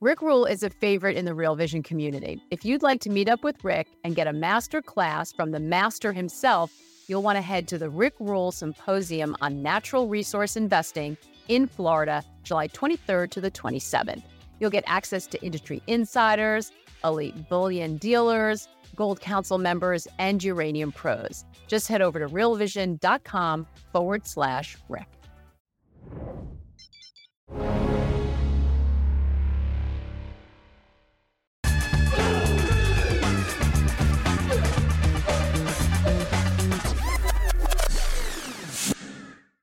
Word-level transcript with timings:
Rick 0.00 0.22
Rule 0.22 0.44
is 0.44 0.62
a 0.62 0.70
favorite 0.70 1.16
in 1.16 1.24
the 1.24 1.34
Real 1.34 1.56
Vision 1.56 1.82
community. 1.82 2.40
If 2.52 2.64
you'd 2.64 2.84
like 2.84 3.00
to 3.00 3.10
meet 3.10 3.28
up 3.28 3.42
with 3.42 3.64
Rick 3.64 3.88
and 4.04 4.14
get 4.14 4.28
a 4.28 4.32
master 4.32 4.80
class 4.80 5.32
from 5.32 5.50
the 5.50 5.58
master 5.58 6.12
himself, 6.12 6.72
you'll 7.08 7.24
want 7.24 7.34
to 7.34 7.42
head 7.42 7.66
to 7.66 7.78
the 7.78 7.90
Rick 7.90 8.14
Rule 8.20 8.52
Symposium 8.52 9.34
on 9.40 9.60
Natural 9.60 10.06
Resource 10.06 10.56
Investing 10.56 11.16
in 11.48 11.66
Florida, 11.66 12.22
July 12.44 12.68
23rd 12.68 13.30
to 13.30 13.40
the 13.40 13.50
27th. 13.50 14.22
You'll 14.60 14.70
get 14.70 14.84
access 14.86 15.26
to 15.26 15.44
industry 15.44 15.82
insiders, 15.88 16.70
elite 17.02 17.48
bullion 17.48 17.96
dealers, 17.96 18.68
Gold 18.94 19.20
Council 19.20 19.58
members, 19.58 20.06
and 20.20 20.44
uranium 20.44 20.92
pros. 20.92 21.44
Just 21.66 21.88
head 21.88 22.02
over 22.02 22.20
to 22.20 22.28
realvision.com 22.28 23.66
forward 23.92 24.28
slash 24.28 24.76
Rick. 24.88 25.17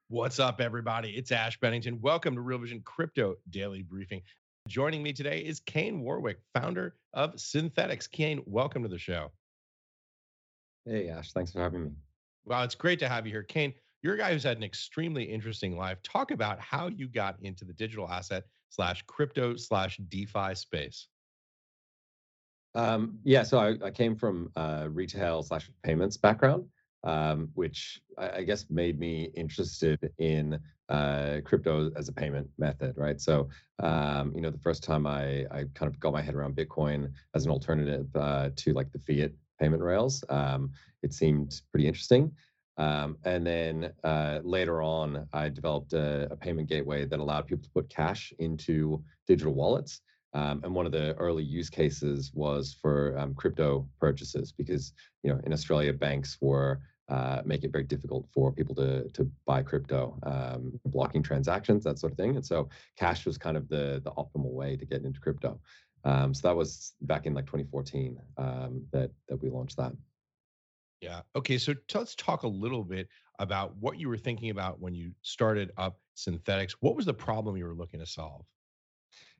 What's 0.09 0.39
up, 0.39 0.61
everybody? 0.61 1.09
It's 1.17 1.31
Ash 1.31 1.59
Bennington. 1.59 1.99
Welcome 1.99 2.35
to 2.35 2.41
Real 2.41 2.59
Vision 2.59 2.79
Crypto 2.85 3.37
Daily 3.49 3.81
Briefing. 3.81 4.21
Joining 4.67 5.01
me 5.01 5.13
today 5.13 5.39
is 5.39 5.59
Kain 5.61 5.99
Warwick, 5.99 6.37
founder 6.53 6.93
of 7.15 7.33
Synthetix. 7.37 8.11
Kain, 8.11 8.43
welcome 8.45 8.83
to 8.83 8.87
the 8.87 8.99
show. 8.99 9.31
Hey, 10.85 11.09
Ash. 11.09 11.31
Thanks 11.31 11.53
for 11.53 11.59
having 11.59 11.85
me. 11.85 11.91
Well, 12.45 12.61
it's 12.61 12.75
great 12.75 12.99
to 12.99 13.09
have 13.09 13.25
you 13.25 13.31
here. 13.31 13.41
Kain, 13.41 13.73
you're 14.03 14.13
a 14.13 14.17
guy 14.19 14.31
who's 14.31 14.43
had 14.43 14.57
an 14.57 14.63
extremely 14.63 15.23
interesting 15.23 15.75
life. 15.75 15.97
Talk 16.03 16.29
about 16.29 16.59
how 16.59 16.87
you 16.89 17.07
got 17.07 17.37
into 17.41 17.65
the 17.65 17.73
digital 17.73 18.07
asset 18.07 18.43
slash 18.69 19.01
crypto 19.07 19.55
slash 19.55 19.97
DeFi 20.09 20.53
space. 20.53 21.07
Um, 22.75 23.17
yeah, 23.23 23.41
so 23.41 23.57
I, 23.57 23.75
I 23.83 23.89
came 23.89 24.15
from 24.15 24.51
uh, 24.55 24.87
retail 24.87 25.41
slash 25.41 25.67
payments 25.81 26.15
background 26.15 26.65
um, 27.05 27.49
which 27.53 28.01
I, 28.17 28.37
I, 28.37 28.43
guess 28.43 28.65
made 28.69 28.99
me 28.99 29.31
interested 29.35 30.11
in 30.17 30.59
uh, 30.89 31.37
crypto 31.45 31.91
as 31.95 32.09
a 32.09 32.13
payment 32.13 32.49
method, 32.57 32.95
right? 32.97 33.21
So, 33.21 33.49
um, 33.79 34.33
you 34.35 34.41
know, 34.41 34.49
the 34.49 34.59
first 34.59 34.83
time 34.83 35.07
I, 35.07 35.45
I 35.51 35.65
kind 35.73 35.91
of 35.91 35.99
got 35.99 36.13
my 36.13 36.21
head 36.21 36.35
around 36.35 36.55
Bitcoin 36.55 37.11
as 37.33 37.45
an 37.45 37.51
alternative 37.51 38.07
uh, 38.15 38.49
to 38.55 38.73
like 38.73 38.91
the 38.91 38.99
fiat 38.99 39.31
payment 39.59 39.81
rails, 39.81 40.23
um, 40.29 40.71
it 41.03 41.13
seemed 41.13 41.61
pretty 41.71 41.87
interesting. 41.87 42.31
Um, 42.77 43.17
and 43.23 43.45
then 43.47 43.93
uh, 44.03 44.39
later 44.43 44.81
on, 44.81 45.27
I 45.31 45.47
developed 45.47 45.93
a, 45.93 46.27
a, 46.29 46.35
payment 46.35 46.67
gateway 46.67 47.05
that 47.05 47.19
allowed 47.19 47.47
people 47.47 47.63
to 47.63 47.69
put 47.69 47.89
cash 47.89 48.33
into 48.39 49.01
digital 49.27 49.53
wallets. 49.53 50.01
Um, 50.33 50.59
and 50.65 50.75
one 50.75 50.85
of 50.85 50.91
the 50.91 51.13
early 51.13 51.43
use 51.43 51.69
cases 51.69 52.31
was 52.33 52.75
for 52.81 53.17
um, 53.17 53.33
crypto 53.33 53.87
purchases 53.97 54.51
because, 54.51 54.91
you 55.23 55.31
know, 55.31 55.39
in 55.45 55.53
Australia, 55.53 55.93
banks 55.93 56.37
were 56.41 56.81
uh, 57.09 57.41
make 57.45 57.63
it 57.63 57.71
very 57.71 57.83
difficult 57.83 58.27
for 58.33 58.51
people 58.51 58.75
to 58.75 59.07
to 59.09 59.29
buy 59.45 59.61
crypto, 59.61 60.17
um, 60.23 60.79
blocking 60.85 61.21
transactions, 61.21 61.83
that 61.83 61.99
sort 61.99 62.11
of 62.11 62.17
thing. 62.17 62.35
And 62.35 62.45
so 62.45 62.69
cash 62.97 63.25
was 63.25 63.37
kind 63.37 63.57
of 63.57 63.67
the 63.69 64.01
the 64.03 64.11
optimal 64.11 64.51
way 64.51 64.75
to 64.75 64.85
get 64.85 65.03
into 65.03 65.19
crypto. 65.19 65.59
Um, 66.03 66.33
so 66.33 66.47
that 66.47 66.55
was 66.55 66.93
back 67.01 67.25
in 67.25 67.33
like 67.33 67.45
2014 67.45 68.17
um, 68.37 68.83
that 68.91 69.11
that 69.27 69.41
we 69.41 69.49
launched 69.49 69.77
that. 69.77 69.93
Yeah. 71.01 71.21
Okay. 71.35 71.57
So 71.57 71.73
t- 71.73 71.97
let's 71.97 72.15
talk 72.15 72.43
a 72.43 72.47
little 72.47 72.83
bit 72.83 73.07
about 73.39 73.75
what 73.77 73.99
you 73.99 74.09
were 74.09 74.17
thinking 74.17 74.49
about 74.49 74.79
when 74.79 74.95
you 74.95 75.11
started 75.21 75.71
up 75.77 75.99
Synthetix. 76.15 76.71
What 76.79 76.95
was 76.95 77.05
the 77.05 77.13
problem 77.13 77.57
you 77.57 77.65
were 77.65 77.75
looking 77.75 77.99
to 77.99 78.05
solve? 78.05 78.45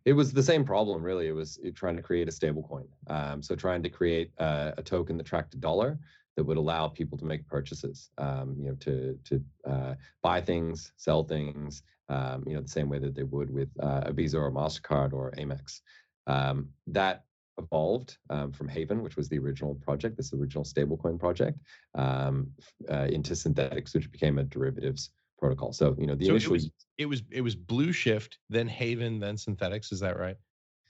It 0.03 0.13
was 0.13 0.31
the 0.31 0.43
same 0.43 0.63
problem, 0.63 1.01
really. 1.01 1.27
It 1.27 1.31
was 1.31 1.59
trying 1.73 1.95
to 1.95 2.03
create 2.03 2.27
a 2.27 2.31
stable 2.31 2.61
coin. 2.61 2.87
Um, 3.07 3.41
so 3.41 3.55
trying 3.55 3.81
to 3.81 3.89
create 3.89 4.31
uh, 4.37 4.73
a 4.77 4.83
token 4.83 5.17
that 5.17 5.25
tracked 5.25 5.55
a 5.55 5.57
dollar 5.57 5.97
that 6.35 6.43
would 6.43 6.57
allow 6.57 6.87
people 6.87 7.17
to 7.17 7.25
make 7.25 7.47
purchases, 7.47 8.09
um, 8.17 8.55
you 8.59 8.69
know, 8.69 8.75
to 8.75 9.17
to 9.23 9.43
uh, 9.69 9.93
buy 10.21 10.41
things, 10.41 10.91
sell 10.97 11.23
things, 11.23 11.83
um, 12.09 12.43
you 12.45 12.53
know, 12.53 12.61
the 12.61 12.67
same 12.67 12.89
way 12.89 12.99
that 12.99 13.15
they 13.15 13.23
would 13.23 13.49
with 13.49 13.69
uh, 13.81 14.01
a 14.05 14.13
Visa 14.13 14.37
or 14.37 14.47
a 14.47 14.51
Mastercard 14.51 15.13
or 15.13 15.31
Amex. 15.37 15.81
Um, 16.27 16.69
that 16.87 17.25
evolved 17.57 18.17
um, 18.29 18.51
from 18.51 18.67
Haven, 18.67 19.01
which 19.01 19.15
was 19.15 19.29
the 19.29 19.39
original 19.39 19.75
project, 19.75 20.17
this 20.17 20.33
original 20.33 20.63
stablecoin 20.63 21.19
project, 21.19 21.57
um, 21.95 22.51
uh, 22.91 23.07
into 23.09 23.33
Synthetix, 23.33 23.93
which 23.93 24.11
became 24.11 24.37
a 24.37 24.43
derivatives 24.43 25.11
protocol. 25.39 25.73
So 25.73 25.95
you 25.97 26.07
know, 26.07 26.15
the 26.15 26.25
so 26.25 26.31
initial 26.31 26.51
it 26.51 26.53
was, 26.53 26.71
it 26.97 27.05
was 27.05 27.23
it 27.31 27.41
was 27.41 27.55
Blueshift, 27.55 28.37
then 28.49 28.67
Haven, 28.67 29.19
then 29.19 29.35
Synthetix. 29.35 29.91
Is 29.91 29.99
that 30.01 30.17
right? 30.17 30.37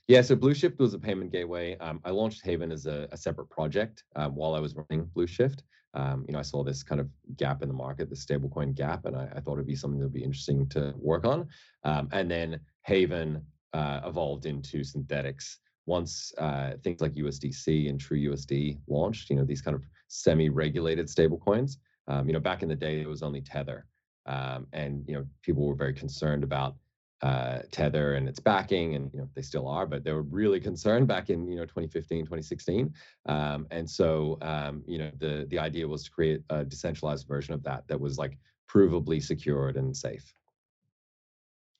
Yeah, 0.07 0.21
so 0.21 0.35
Blueshift 0.35 0.77
was 0.77 0.93
a 0.93 0.99
payment 0.99 1.31
gateway. 1.31 1.77
Um, 1.79 1.99
I 2.05 2.11
launched 2.11 2.45
Haven 2.45 2.71
as 2.71 2.85
a, 2.85 3.07
a 3.11 3.17
separate 3.17 3.49
project 3.49 4.03
um, 4.15 4.35
while 4.35 4.53
I 4.53 4.59
was 4.59 4.75
running 4.75 5.09
Blueshift. 5.15 5.61
Um, 5.95 6.25
you 6.27 6.33
know, 6.33 6.39
I 6.39 6.43
saw 6.43 6.63
this 6.63 6.83
kind 6.83 7.01
of 7.01 7.07
gap 7.37 7.63
in 7.63 7.69
the 7.69 7.73
market, 7.73 8.09
the 8.09 8.15
stablecoin 8.15 8.75
gap, 8.75 9.05
and 9.05 9.15
I, 9.15 9.29
I, 9.35 9.39
thought 9.39 9.53
it'd 9.53 9.65
be 9.65 9.75
something 9.75 9.99
that 9.99 10.05
would 10.05 10.13
be 10.13 10.23
interesting 10.23 10.67
to 10.69 10.93
work 10.97 11.25
on. 11.25 11.47
Um, 11.83 12.09
and 12.11 12.29
then 12.29 12.59
Haven 12.83 13.41
uh, 13.73 14.01
evolved 14.05 14.45
into 14.45 14.79
Synthetix. 14.79 15.57
once 15.85 16.33
uh, 16.37 16.73
things 16.83 17.01
like 17.01 17.13
USDC 17.13 17.89
and 17.89 17.99
TrueUSD 17.99 18.79
launched. 18.87 19.29
You 19.29 19.37
know, 19.37 19.45
these 19.45 19.61
kind 19.61 19.73
of 19.73 19.83
semi-regulated 20.09 21.07
stablecoins. 21.07 21.77
Um, 22.07 22.27
you 22.27 22.33
know, 22.33 22.39
back 22.39 22.61
in 22.61 22.69
the 22.69 22.75
day, 22.75 23.01
it 23.01 23.07
was 23.07 23.23
only 23.23 23.41
Tether, 23.41 23.87
um, 24.27 24.67
and 24.73 25.03
you 25.07 25.15
know, 25.15 25.25
people 25.41 25.65
were 25.65 25.75
very 25.75 25.93
concerned 25.93 26.43
about 26.43 26.75
uh, 27.21 27.59
Tether 27.71 28.15
and 28.15 28.27
its 28.27 28.39
backing, 28.39 28.95
and 28.95 29.11
you 29.13 29.19
know 29.19 29.29
they 29.35 29.41
still 29.41 29.67
are, 29.67 29.85
but 29.85 30.03
they 30.03 30.11
were 30.11 30.21
really 30.21 30.59
concerned 30.59 31.07
back 31.07 31.29
in 31.29 31.47
you 31.47 31.55
know 31.55 31.63
2015, 31.63 32.25
2016, 32.25 32.93
um, 33.27 33.67
and 33.71 33.89
so 33.89 34.37
um, 34.41 34.83
you 34.87 34.97
know 34.97 35.11
the 35.17 35.45
the 35.49 35.59
idea 35.59 35.87
was 35.87 36.03
to 36.03 36.11
create 36.11 36.41
a 36.49 36.63
decentralized 36.63 37.27
version 37.27 37.53
of 37.53 37.63
that 37.63 37.87
that 37.87 37.99
was 37.99 38.17
like 38.17 38.37
provably 38.69 39.23
secured 39.23 39.77
and 39.77 39.95
safe. 39.95 40.33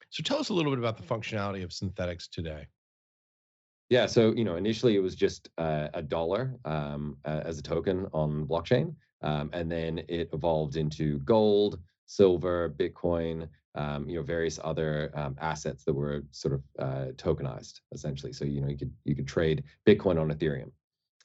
So 0.10 0.24
tell 0.24 0.40
us 0.40 0.50
a 0.50 0.54
little 0.54 0.72
bit 0.72 0.80
about 0.80 0.98
the 0.98 1.04
functionality 1.04 1.64
of 1.64 1.72
Synthetix 1.72 2.30
today. 2.30 2.68
Yeah, 3.90 4.06
so 4.06 4.34
you 4.34 4.46
know 4.46 4.56
initially 4.56 4.96
it 4.96 5.00
was 5.00 5.16
just 5.16 5.50
uh, 5.58 5.90
a 5.94 6.02
dollar 6.02 6.56
um, 6.66 7.18
uh, 7.26 7.42
as 7.44 7.60
a 7.60 7.62
token 7.62 8.08
on 8.14 8.48
blockchain, 8.48 8.96
um, 9.22 9.50
and 9.54 9.72
then 9.72 10.00
it 10.08 10.30
evolved 10.34 10.78
into 10.78 11.20
gold, 11.20 11.80
silver, 12.06 12.74
Bitcoin, 12.78 13.48
um, 13.76 14.08
you 14.10 14.16
know, 14.16 14.24
various 14.24 14.60
other 14.64 15.12
um, 15.16 15.36
assets 15.40 15.84
that 15.84 15.94
were 15.94 16.24
sort 16.32 16.54
of 16.54 16.64
uh, 16.80 17.12
tokenized 17.14 17.82
essentially. 17.94 18.34
So 18.34 18.46
you 18.46 18.62
know, 18.62 18.68
you 18.68 18.78
could 18.78 18.94
you 19.04 19.16
could 19.16 19.28
trade 19.28 19.64
Bitcoin 19.86 20.20
on 20.20 20.32
Ethereum. 20.32 20.72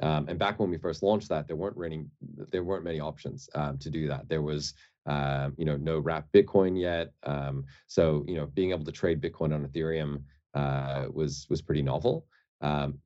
Um, 0.02 0.28
and 0.28 0.38
back 0.38 0.58
when 0.58 0.70
we 0.70 0.78
first 0.78 1.02
launched 1.02 1.28
that, 1.28 1.46
there 1.46 1.56
weren't 1.56 1.78
many 1.78 2.06
there 2.50 2.64
weren't 2.64 2.84
many 2.84 3.00
options 3.00 3.48
um, 3.54 3.78
to 3.78 3.90
do 3.90 4.08
that. 4.08 4.28
There 4.28 4.42
was 4.42 4.74
uh, 5.06 5.50
you 5.56 5.64
know 5.64 5.76
no 5.76 5.98
wrap 5.98 6.26
Bitcoin 6.34 6.80
yet. 6.80 7.12
Um, 7.22 7.64
so 7.86 8.24
you 8.26 8.36
know, 8.36 8.46
being 8.46 8.70
able 8.70 8.84
to 8.84 8.92
trade 8.92 9.20
Bitcoin 9.20 9.54
on 9.54 9.66
Ethereum 9.66 10.22
uh, 10.54 11.06
was 11.12 11.46
was 11.50 11.62
pretty 11.62 11.82
novel. 11.82 12.26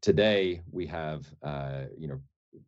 today 0.01 0.63
we 0.71 0.87
have 0.87 1.27
uh, 1.43 1.85
you 1.99 2.09
know 2.09 2.21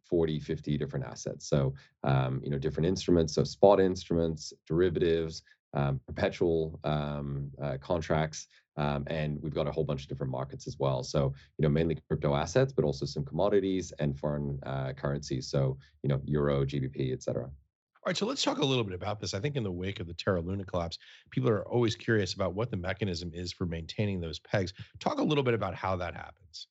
40 0.09 0.41
50 0.41 0.79
different 0.79 1.05
assets 1.05 1.49
so 1.49 1.75
um, 2.05 2.41
you 2.45 2.51
know 2.51 2.59
different 2.59 2.87
instruments 2.87 3.35
so 3.35 3.45
spot 3.45 3.81
instruments 3.81 4.53
derivatives 4.67 5.43
um, 5.77 6.01
perpetual 6.07 6.81
um, 6.85 7.51
uh, 7.63 7.77
contracts, 7.81 8.49
um, 8.77 9.05
and 9.09 9.41
we've 9.43 9.55
got 9.55 9.69
a 9.69 9.73
whole 9.73 9.85
bunch 9.85 10.03
of 10.03 10.09
different 10.09 10.33
markets 10.33 10.67
as 10.67 10.79
well. 10.79 11.03
So, 11.03 11.35
you 11.59 11.63
know, 11.63 11.69
mainly 11.69 11.99
crypto 12.09 12.35
assets, 12.35 12.73
but 12.73 12.85
also 12.85 13.05
some 13.05 13.25
commodities 13.25 13.93
and 13.99 14.19
foreign 14.19 14.59
uh, 14.65 14.93
currencies. 14.95 15.49
So, 15.49 15.77
you 16.03 16.09
know, 16.09 16.21
euro, 16.25 16.65
GBP, 16.65 17.13
et 17.13 17.23
cetera. 17.23 17.45
All 17.45 18.11
right, 18.11 18.17
so 18.17 18.27
let's 18.27 18.43
talk 18.43 18.59
a 18.59 18.65
little 18.65 18.85
bit 18.85 18.95
about 18.95 19.21
this. 19.21 19.35
I 19.35 19.41
think 19.41 19.57
in 19.57 19.65
the 19.65 19.73
wake 19.73 20.01
of 20.01 20.07
the 20.07 20.15
Terra 20.15 20.41
Luna 20.41 20.65
collapse, 20.65 20.99
people 21.31 21.51
are 21.51 21.67
always 21.67 21.95
curious 21.95 22.35
about 22.35 22.55
what 22.55 22.71
the 22.71 22.77
mechanism 22.77 23.31
is 23.35 23.53
for 23.53 23.67
maintaining 23.67 24.21
those 24.21 24.39
pegs. 24.39 24.73
Talk 25.01 25.19
a 25.19 25.25
little 25.25 25.45
bit 25.45 25.55
about 25.55 25.75
how 25.75 25.97
that 25.97 26.15
happens. 26.15 26.69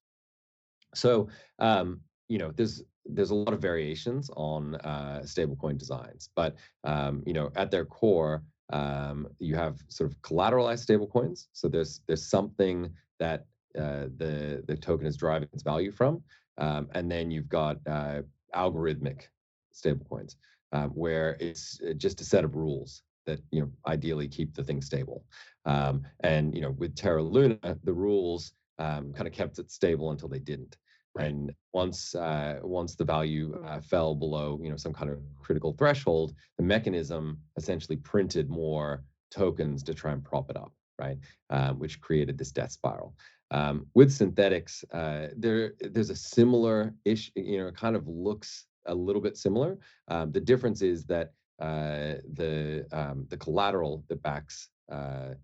So, 0.94 1.28
um, 1.59 2.00
you 2.27 2.37
know, 2.37 2.51
there's 2.51 2.83
there's 3.05 3.29
a 3.29 3.35
lot 3.35 3.53
of 3.53 3.61
variations 3.61 4.29
on 4.35 4.75
uh, 4.75 5.22
stablecoin 5.23 5.77
designs, 5.77 6.29
but 6.35 6.55
um, 6.83 7.23
you 7.25 7.33
know, 7.33 7.51
at 7.55 7.69
their 7.72 7.85
core, 7.85 8.43
um, 8.73 9.27
you 9.39 9.55
have 9.55 9.79
sort 9.89 10.09
of 10.11 10.19
collateralized 10.22 10.85
stablecoins. 10.85 11.47
So 11.53 11.67
there's 11.67 12.01
there's 12.07 12.25
something 12.25 12.91
that 13.19 13.45
uh, 13.77 14.07
the 14.17 14.63
the 14.67 14.75
token 14.75 15.05
is 15.05 15.17
driving 15.17 15.49
its 15.53 15.63
value 15.63 15.91
from, 15.91 16.23
um, 16.57 16.89
and 16.93 17.11
then 17.11 17.31
you've 17.31 17.49
got 17.49 17.77
uh, 17.87 18.22
algorithmic 18.55 19.27
stablecoins 19.73 20.35
um, 20.72 20.89
where 20.91 21.37
it's 21.39 21.79
uh, 21.87 21.93
just 21.93 22.22
a 22.22 22.25
set 22.25 22.43
of 22.43 22.55
rules 22.55 23.03
that 23.25 23.39
you 23.51 23.61
know 23.61 23.69
ideally 23.87 24.27
keep 24.27 24.55
the 24.55 24.63
thing 24.63 24.81
stable. 24.81 25.25
Um, 25.66 26.03
and 26.22 26.55
you 26.55 26.61
know 26.61 26.72
with 26.72 26.95
Terra 26.95 27.23
Luna, 27.23 27.77
the 27.83 27.93
rules 27.93 28.53
um, 28.79 29.13
kind 29.13 29.27
of 29.27 29.33
kept 29.33 29.59
it 29.59 29.72
stable 29.72 30.11
until 30.11 30.29
they 30.29 30.39
didn't. 30.39 30.77
And 31.17 31.53
once 31.73 32.14
uh, 32.16 32.59
once 32.62 32.96
the 32.96 33.06
value 33.06 33.62
uh, 33.66 33.79
fell 33.79 34.16
below, 34.16 34.59
you 34.62 34.70
know, 34.70 34.76
some 34.76 34.94
kind 34.94 35.09
of 35.09 35.20
critical 35.40 35.73
threshold, 35.73 36.34
the 36.58 36.64
mechanism 36.64 37.40
essentially 37.58 37.97
printed 37.97 38.50
more 38.50 39.03
tokens 39.32 39.84
to 39.84 39.94
try 39.94 40.12
and 40.12 40.23
prop 40.23 40.50
it 40.50 40.58
up, 40.58 40.73
right? 41.00 41.17
Um, 41.50 41.79
which 41.79 42.02
created 42.02 42.38
this 42.38 42.52
death 42.52 42.72
spiral. 42.72 43.16
Um, 43.52 43.85
with 43.94 44.09
Synthetix, 44.09 44.84
uh, 44.94 45.34
there 45.38 45.73
there's 45.79 46.09
a 46.09 46.16
similar 46.16 46.94
ish, 47.06 47.32
you 47.35 47.59
know, 47.59 47.68
it 47.68 47.78
kind 47.78 47.96
of 47.96 48.08
looks 48.08 48.66
a 48.88 48.96
little 48.96 49.22
bit 49.22 49.38
similar. 49.38 49.78
Um, 50.09 50.32
the 50.32 50.41
difference 50.41 50.82
is 50.82 51.06
that 51.06 51.32
uh, 51.61 52.20
the 52.34 52.85
um, 52.91 53.26
the 53.29 53.38
collateral 53.38 54.03
that 54.09 54.22
backs 54.22 54.70
uh, 54.91 55.35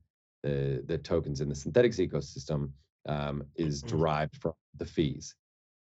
the 0.44 0.84
the 0.86 0.98
tokens 0.98 1.40
in 1.40 1.48
the 1.48 1.56
Synthetix 1.56 2.06
ecosystem 2.06 2.72
um, 3.08 3.44
is 3.56 3.82
mm-hmm. 3.82 3.98
derived 3.98 4.36
from 4.38 4.54
the 4.78 4.86
fees 4.86 5.36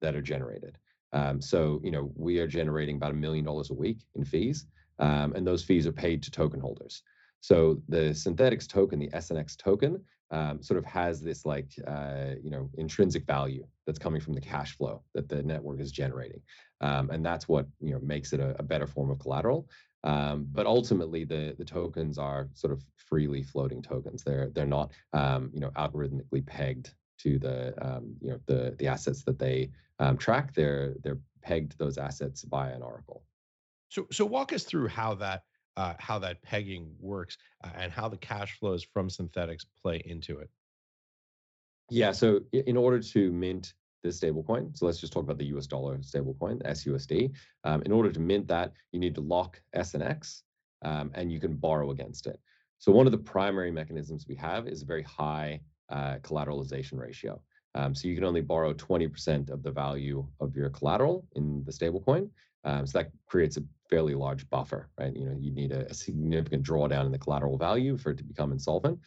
that 0.03 0.15
are 0.15 0.21
generated. 0.21 0.77
Um, 1.13 1.41
so 1.41 1.79
you 1.83 1.91
know 1.91 2.11
we 2.15 2.39
are 2.39 2.47
generating 2.47 2.97
about 2.97 3.11
a 3.11 3.15
million 3.15 3.45
dollars 3.45 3.71
a 3.71 3.73
week 3.73 4.00
in 4.15 4.23
fees, 4.23 4.67
um, 5.00 5.33
and 5.33 5.47
those 5.47 5.63
fees 5.63 5.88
are 5.88 5.94
paid 5.94 6.21
to 6.23 6.31
token 6.31 6.59
holders. 6.59 7.01
So 7.41 7.81
the 7.89 8.11
Synthetix 8.11 8.67
token, 8.67 9.00
the 9.00 9.09
SNX 9.09 9.57
token, 9.57 10.01
um, 10.31 10.63
sort 10.63 10.77
of 10.77 10.85
has 10.85 11.21
this 11.21 11.45
like 11.45 11.71
uh, 11.88 12.35
you 12.44 12.50
know 12.50 12.69
intrinsic 12.77 13.25
value 13.25 13.65
that's 13.85 14.00
coming 14.00 14.21
from 14.21 14.33
the 14.33 14.41
cash 14.41 14.75
flow 14.77 15.03
that 15.13 15.29
the 15.29 15.44
network 15.44 15.79
is 15.79 15.91
generating, 15.91 16.41
um, 16.81 17.09
and 17.09 17.25
that's 17.25 17.47
what 17.47 17.67
you 17.79 17.94
know 17.94 18.00
makes 18.01 18.33
it 18.33 18.39
a, 18.39 18.55
a 18.59 18.63
better 18.63 18.88
form 18.88 19.09
of 19.09 19.19
collateral. 19.19 19.67
Um, 20.03 20.47
but 20.51 20.65
ultimately, 20.65 21.23
the 21.23 21.55
the 21.57 21.65
tokens 21.65 22.17
are 22.17 22.50
sort 22.53 22.73
of 22.73 22.83
freely 22.97 23.44
floating 23.44 23.81
tokens. 23.81 24.23
They're 24.23 24.50
they're 24.50 24.65
not 24.65 24.91
um, 25.13 25.51
you 25.53 25.59
know 25.59 25.69
algorithmically 25.77 26.45
pegged 26.45 26.94
to 27.19 27.38
the 27.38 27.73
um, 27.85 28.15
you 28.21 28.31
know 28.31 28.39
the 28.47 28.75
the 28.79 28.88
assets 28.88 29.23
that 29.23 29.39
they 29.39 29.69
um, 29.99 30.17
track. 30.17 30.53
They're 30.53 30.95
they're 31.03 31.19
pegged 31.41 31.71
to 31.71 31.77
those 31.77 31.97
assets 31.97 32.43
via 32.43 32.73
an 32.73 32.81
oracle. 32.81 33.23
So 33.89 34.07
so 34.11 34.25
walk 34.25 34.53
us 34.53 34.63
through 34.63 34.87
how 34.87 35.15
that 35.15 35.43
uh, 35.77 35.93
how 35.99 36.19
that 36.19 36.41
pegging 36.43 36.91
works 36.99 37.37
uh, 37.63 37.69
and 37.75 37.91
how 37.91 38.09
the 38.09 38.17
cash 38.17 38.57
flows 38.59 38.83
from 38.83 39.09
Synthetix 39.09 39.65
play 39.81 40.01
into 40.05 40.39
it. 40.39 40.49
Yeah. 41.89 42.11
So 42.11 42.41
in 42.51 42.77
order 42.77 42.99
to 42.99 43.31
mint 43.31 43.73
this 44.03 44.19
stablecoin. 44.19 44.77
So 44.77 44.85
let's 44.85 44.99
just 44.99 45.13
talk 45.13 45.23
about 45.23 45.37
the 45.37 45.45
US 45.45 45.65
dollar 45.65 45.97
stablecoin, 45.99 46.61
SUSD. 46.63 47.31
Um, 47.63 47.81
in 47.83 47.91
order 47.91 48.11
to 48.11 48.19
mint 48.19 48.47
that, 48.49 48.73
you 48.91 48.99
need 48.99 49.15
to 49.15 49.21
lock 49.21 49.61
S 49.73 49.93
SNX 49.93 50.41
um, 50.83 51.11
and 51.15 51.31
you 51.31 51.39
can 51.39 51.55
borrow 51.55 51.91
against 51.91 52.27
it. 52.27 52.39
So 52.79 52.91
one 52.91 53.05
of 53.05 53.11
the 53.11 53.17
primary 53.17 53.71
mechanisms 53.71 54.25
we 54.27 54.35
have 54.35 54.67
is 54.67 54.81
a 54.81 54.85
very 54.85 55.03
high 55.03 55.61
uh, 55.89 56.17
collateralization 56.21 56.99
ratio. 56.99 57.41
Um, 57.75 57.95
so 57.95 58.07
you 58.07 58.15
can 58.15 58.23
only 58.23 58.41
borrow 58.41 58.73
20% 58.73 59.49
of 59.49 59.63
the 59.63 59.71
value 59.71 60.25
of 60.39 60.55
your 60.55 60.69
collateral 60.69 61.25
in 61.35 61.63
the 61.65 61.71
stablecoin. 61.71 62.29
Um, 62.65 62.85
so 62.85 62.99
that 62.99 63.11
creates 63.27 63.57
a 63.57 63.63
fairly 63.89 64.15
large 64.15 64.49
buffer, 64.49 64.89
right? 64.97 65.15
You 65.15 65.25
know, 65.25 65.35
you 65.37 65.51
need 65.51 65.71
a, 65.71 65.85
a 65.89 65.93
significant 65.93 66.63
drawdown 66.65 67.05
in 67.05 67.11
the 67.11 67.17
collateral 67.17 67.57
value 67.57 67.97
for 67.97 68.11
it 68.11 68.17
to 68.17 68.23
become 68.23 68.51
insolvent. 68.51 68.99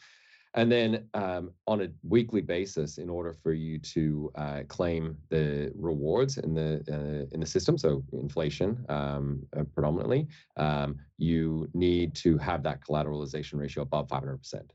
And 0.54 0.72
then 0.72 1.06
um, 1.12 1.50
on 1.66 1.82
a 1.82 1.88
weekly 2.02 2.40
basis, 2.40 2.96
in 2.96 3.10
order 3.10 3.34
for 3.34 3.52
you 3.52 3.78
to 3.78 4.32
uh, 4.36 4.60
claim 4.69 5.16
the 5.28 5.70
rewards 5.74 6.38
in 6.38 6.54
the 6.54 6.82
uh, 6.90 7.26
in 7.34 7.40
the 7.40 7.46
system, 7.46 7.76
so 7.76 8.02
inflation 8.12 8.84
um, 8.88 9.42
uh, 9.54 9.64
predominantly, 9.74 10.28
um, 10.56 10.96
you 11.19 11.69
need 11.74 12.14
to 12.16 12.38
have 12.38 12.62
that 12.62 12.80
collateralization 12.80 13.58
ratio 13.58 13.82
above 13.82 14.08
500%. 14.08 14.70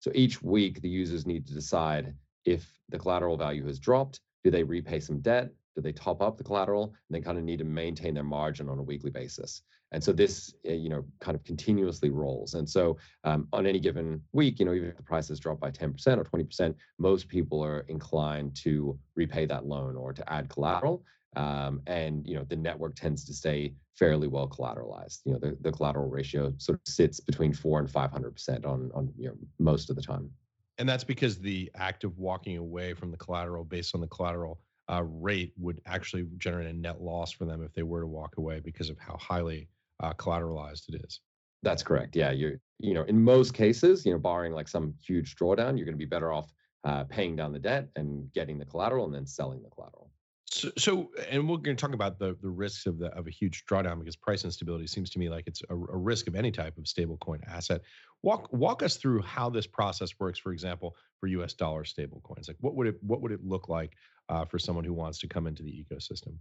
So 0.00 0.12
each 0.14 0.42
week, 0.42 0.82
the 0.82 0.90
users 0.90 1.26
need 1.26 1.46
to 1.46 1.54
decide 1.54 2.14
if 2.44 2.66
the 2.88 2.98
collateral 2.98 3.36
value 3.36 3.66
has 3.66 3.78
dropped, 3.78 4.20
do 4.44 4.50
they 4.50 4.62
repay 4.62 5.00
some 5.00 5.20
debt? 5.20 5.50
Do 5.74 5.82
they 5.82 5.92
top 5.92 6.20
up 6.20 6.36
the 6.36 6.44
collateral? 6.44 6.84
And 6.84 7.16
they 7.16 7.20
kind 7.20 7.38
of 7.38 7.44
need 7.44 7.58
to 7.58 7.64
maintain 7.64 8.14
their 8.14 8.24
margin 8.24 8.68
on 8.68 8.78
a 8.78 8.82
weekly 8.82 9.10
basis. 9.10 9.62
And 9.92 10.02
so 10.02 10.12
this, 10.12 10.54
eh, 10.64 10.74
you 10.74 10.88
know, 10.88 11.04
kind 11.20 11.34
of 11.34 11.44
continuously 11.44 12.10
rolls. 12.10 12.54
And 12.54 12.68
so 12.68 12.96
um, 13.24 13.46
on 13.52 13.66
any 13.66 13.78
given 13.78 14.22
week, 14.32 14.58
you 14.58 14.64
know, 14.64 14.72
even 14.72 14.88
if 14.88 14.96
the 14.96 15.02
prices 15.02 15.38
drop 15.38 15.60
by 15.60 15.70
10% 15.70 16.18
or 16.18 16.24
20%, 16.24 16.74
most 16.98 17.28
people 17.28 17.62
are 17.62 17.80
inclined 17.88 18.56
to 18.56 18.98
repay 19.14 19.46
that 19.46 19.66
loan 19.66 19.96
or 19.96 20.12
to 20.12 20.32
add 20.32 20.48
collateral. 20.48 21.04
Um, 21.34 21.80
and 21.86 22.26
you 22.26 22.34
know 22.34 22.44
the 22.44 22.56
network 22.56 22.94
tends 22.94 23.24
to 23.24 23.32
stay 23.32 23.72
fairly 23.94 24.28
well 24.28 24.46
collateralized. 24.48 25.20
You 25.24 25.32
know 25.32 25.38
the, 25.38 25.56
the 25.62 25.72
collateral 25.72 26.10
ratio 26.10 26.52
sort 26.58 26.78
of 26.78 26.92
sits 26.92 27.20
between 27.20 27.54
four 27.54 27.78
and 27.78 27.90
five 27.90 28.10
hundred 28.10 28.32
percent 28.32 28.66
on 28.66 28.90
on 28.94 29.10
you 29.16 29.28
know 29.28 29.34
most 29.58 29.88
of 29.88 29.96
the 29.96 30.02
time. 30.02 30.30
And 30.78 30.88
that's 30.88 31.04
because 31.04 31.38
the 31.38 31.70
act 31.74 32.04
of 32.04 32.18
walking 32.18 32.56
away 32.56 32.94
from 32.94 33.10
the 33.10 33.16
collateral 33.16 33.64
based 33.64 33.94
on 33.94 34.00
the 34.00 34.08
collateral 34.08 34.60
uh, 34.90 35.02
rate 35.04 35.52
would 35.58 35.80
actually 35.86 36.26
generate 36.38 36.66
a 36.66 36.72
net 36.72 37.00
loss 37.00 37.32
for 37.32 37.44
them 37.44 37.62
if 37.62 37.72
they 37.74 37.82
were 37.82 38.00
to 38.00 38.06
walk 38.06 38.36
away 38.38 38.60
because 38.60 38.90
of 38.90 38.98
how 38.98 39.16
highly 39.18 39.68
uh, 40.02 40.12
collateralized 40.14 40.88
it 40.88 41.02
is. 41.04 41.20
That's 41.62 41.82
correct. 41.82 42.16
Yeah, 42.16 42.32
you 42.32 42.58
you 42.80 42.92
know 42.92 43.04
in 43.04 43.22
most 43.22 43.54
cases, 43.54 44.04
you 44.04 44.12
know, 44.12 44.18
barring 44.18 44.52
like 44.52 44.68
some 44.68 44.94
huge 45.06 45.36
drawdown, 45.36 45.76
you're 45.76 45.86
going 45.86 45.94
to 45.94 45.96
be 45.96 46.04
better 46.04 46.32
off 46.32 46.52
uh, 46.84 47.04
paying 47.04 47.36
down 47.36 47.52
the 47.52 47.58
debt 47.58 47.88
and 47.94 48.32
getting 48.32 48.58
the 48.58 48.64
collateral 48.64 49.04
and 49.04 49.14
then 49.14 49.26
selling 49.26 49.62
the 49.62 49.70
collateral. 49.70 50.10
So, 50.50 50.70
so, 50.76 51.10
and 51.30 51.48
we're 51.48 51.56
going 51.56 51.76
to 51.76 51.80
talk 51.80 51.94
about 51.94 52.18
the 52.18 52.36
the 52.42 52.50
risks 52.50 52.86
of 52.86 52.98
the 52.98 53.06
of 53.16 53.26
a 53.26 53.30
huge 53.30 53.64
drawdown 53.64 54.00
because 54.00 54.16
price 54.16 54.44
instability 54.44 54.86
seems 54.86 55.08
to 55.10 55.18
me 55.18 55.30
like 55.30 55.44
it's 55.46 55.62
a, 55.70 55.74
a 55.74 55.96
risk 55.96 56.26
of 56.26 56.34
any 56.34 56.50
type 56.50 56.76
of 56.76 56.84
stablecoin 56.84 57.38
asset. 57.48 57.80
Walk 58.22 58.52
walk 58.52 58.82
us 58.82 58.96
through 58.96 59.22
how 59.22 59.50
this 59.50 59.66
process 59.66 60.10
works. 60.18 60.38
For 60.38 60.52
example, 60.52 60.96
for 61.18 61.26
U.S. 61.28 61.54
dollar 61.54 61.84
stablecoins, 61.84 62.48
like 62.48 62.56
what 62.60 62.74
would 62.76 62.86
it 62.86 62.96
what 63.02 63.20
would 63.20 63.32
it 63.32 63.44
look 63.44 63.68
like 63.68 63.94
uh, 64.28 64.44
for 64.44 64.58
someone 64.58 64.84
who 64.84 64.92
wants 64.92 65.18
to 65.20 65.28
come 65.28 65.46
into 65.46 65.62
the 65.62 65.70
ecosystem? 65.70 66.34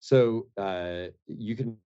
So 0.00 0.46
uh, 0.56 1.08
you 1.26 1.54
can 1.54 1.76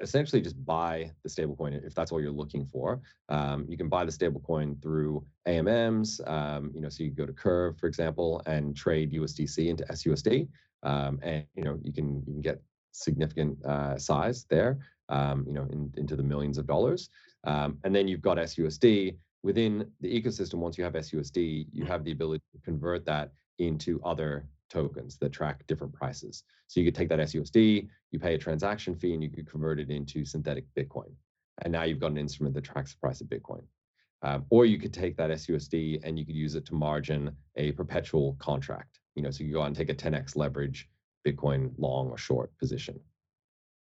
essentially 0.00 0.42
just 0.42 0.62
buy 0.64 1.10
the 1.22 1.30
stablecoin 1.30 1.84
if 1.84 1.94
that's 1.94 2.12
all 2.12 2.20
you're 2.20 2.30
looking 2.30 2.66
for. 2.66 3.00
Um, 3.30 3.64
you 3.66 3.78
can 3.78 3.88
buy 3.88 4.04
the 4.04 4.12
stablecoin 4.12 4.80
through 4.82 5.24
AMMs. 5.48 6.20
Um, 6.26 6.70
you 6.74 6.82
know, 6.82 6.90
so 6.90 7.02
you 7.02 7.10
go 7.10 7.24
to 7.24 7.32
Curve, 7.32 7.78
for 7.78 7.86
example, 7.86 8.42
and 8.44 8.76
trade 8.76 9.12
USDC 9.12 9.68
into 9.68 9.84
SUSD, 9.84 10.48
um, 10.82 11.18
and 11.22 11.46
you 11.54 11.64
know 11.64 11.78
you 11.82 11.94
can 11.94 12.22
you 12.26 12.34
can 12.34 12.42
get 12.42 12.62
significant 12.92 13.64
uh, 13.64 13.96
size 13.96 14.44
there. 14.50 14.78
Um, 15.12 15.44
you 15.46 15.52
know, 15.52 15.68
in, 15.70 15.92
into 15.98 16.16
the 16.16 16.22
millions 16.22 16.56
of 16.56 16.66
dollars. 16.66 17.10
Um, 17.44 17.76
and 17.84 17.94
then 17.94 18.08
you've 18.08 18.22
got 18.22 18.38
SUSD 18.38 19.14
within 19.42 19.90
the 20.00 20.08
ecosystem. 20.08 20.54
Once 20.54 20.78
you 20.78 20.84
have 20.84 20.94
SUSD, 20.94 21.66
you 21.70 21.84
have 21.84 22.02
the 22.02 22.12
ability 22.12 22.42
to 22.54 22.60
convert 22.64 23.04
that 23.04 23.30
into 23.58 24.00
other 24.04 24.46
tokens 24.70 25.18
that 25.18 25.30
track 25.30 25.66
different 25.66 25.92
prices. 25.92 26.44
So 26.66 26.80
you 26.80 26.86
could 26.86 26.94
take 26.94 27.10
that 27.10 27.18
SUSD, 27.18 27.88
you 28.10 28.18
pay 28.18 28.34
a 28.34 28.38
transaction 28.38 28.94
fee, 28.94 29.12
and 29.12 29.22
you 29.22 29.30
could 29.30 29.50
convert 29.50 29.78
it 29.78 29.90
into 29.90 30.24
synthetic 30.24 30.64
Bitcoin. 30.74 31.12
And 31.62 31.72
now 31.72 31.82
you've 31.82 32.00
got 32.00 32.12
an 32.12 32.18
instrument 32.18 32.54
that 32.54 32.64
tracks 32.64 32.92
the 32.92 32.98
price 32.98 33.20
of 33.20 33.26
Bitcoin. 33.26 33.62
Um, 34.22 34.46
or 34.50 34.64
you 34.64 34.78
could 34.78 34.92
take 34.92 35.16
that 35.16 35.30
SUSD 35.30 36.00
and 36.04 36.18
you 36.18 36.24
could 36.24 36.36
use 36.36 36.54
it 36.54 36.64
to 36.66 36.74
margin 36.74 37.36
a 37.56 37.72
perpetual 37.72 38.36
contract. 38.38 39.00
You 39.16 39.22
know, 39.22 39.30
so 39.30 39.44
you 39.44 39.52
go 39.52 39.62
out 39.62 39.66
and 39.66 39.76
take 39.76 39.90
a 39.90 39.94
10x 39.94 40.36
leverage 40.36 40.88
Bitcoin 41.26 41.72
long 41.76 42.08
or 42.08 42.16
short 42.16 42.56
position. 42.58 42.98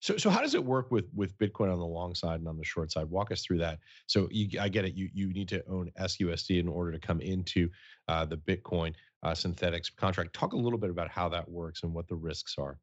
So, 0.01 0.17
so 0.17 0.29
how 0.29 0.41
does 0.41 0.55
it 0.55 0.63
work 0.63 0.91
with 0.91 1.05
with 1.13 1.37
Bitcoin 1.37 1.71
on 1.71 1.79
the 1.79 1.85
long 1.85 2.15
side 2.15 2.39
and 2.39 2.47
on 2.47 2.57
the 2.57 2.63
short 2.63 2.91
side? 2.91 3.05
Walk 3.05 3.31
us 3.31 3.43
through 3.43 3.59
that. 3.59 3.79
So, 4.07 4.27
you, 4.31 4.59
I 4.59 4.69
get 4.69 4.85
it. 4.85 4.93
You 4.93 5.09
you 5.13 5.33
need 5.33 5.49
to 5.49 5.63
own 5.67 5.91
SUSD 5.99 6.59
in 6.59 6.67
order 6.67 6.91
to 6.91 6.99
come 6.99 7.21
into 7.21 7.69
uh, 8.07 8.25
the 8.25 8.37
Bitcoin 8.37 8.93
uh, 9.23 9.31
Synthetix 9.31 9.95
contract. 9.95 10.33
Talk 10.33 10.53
a 10.53 10.57
little 10.57 10.79
bit 10.79 10.89
about 10.89 11.09
how 11.09 11.29
that 11.29 11.49
works 11.49 11.83
and 11.83 11.93
what 11.93 12.07
the 12.07 12.15
risks 12.15 12.55
are. 12.57 12.77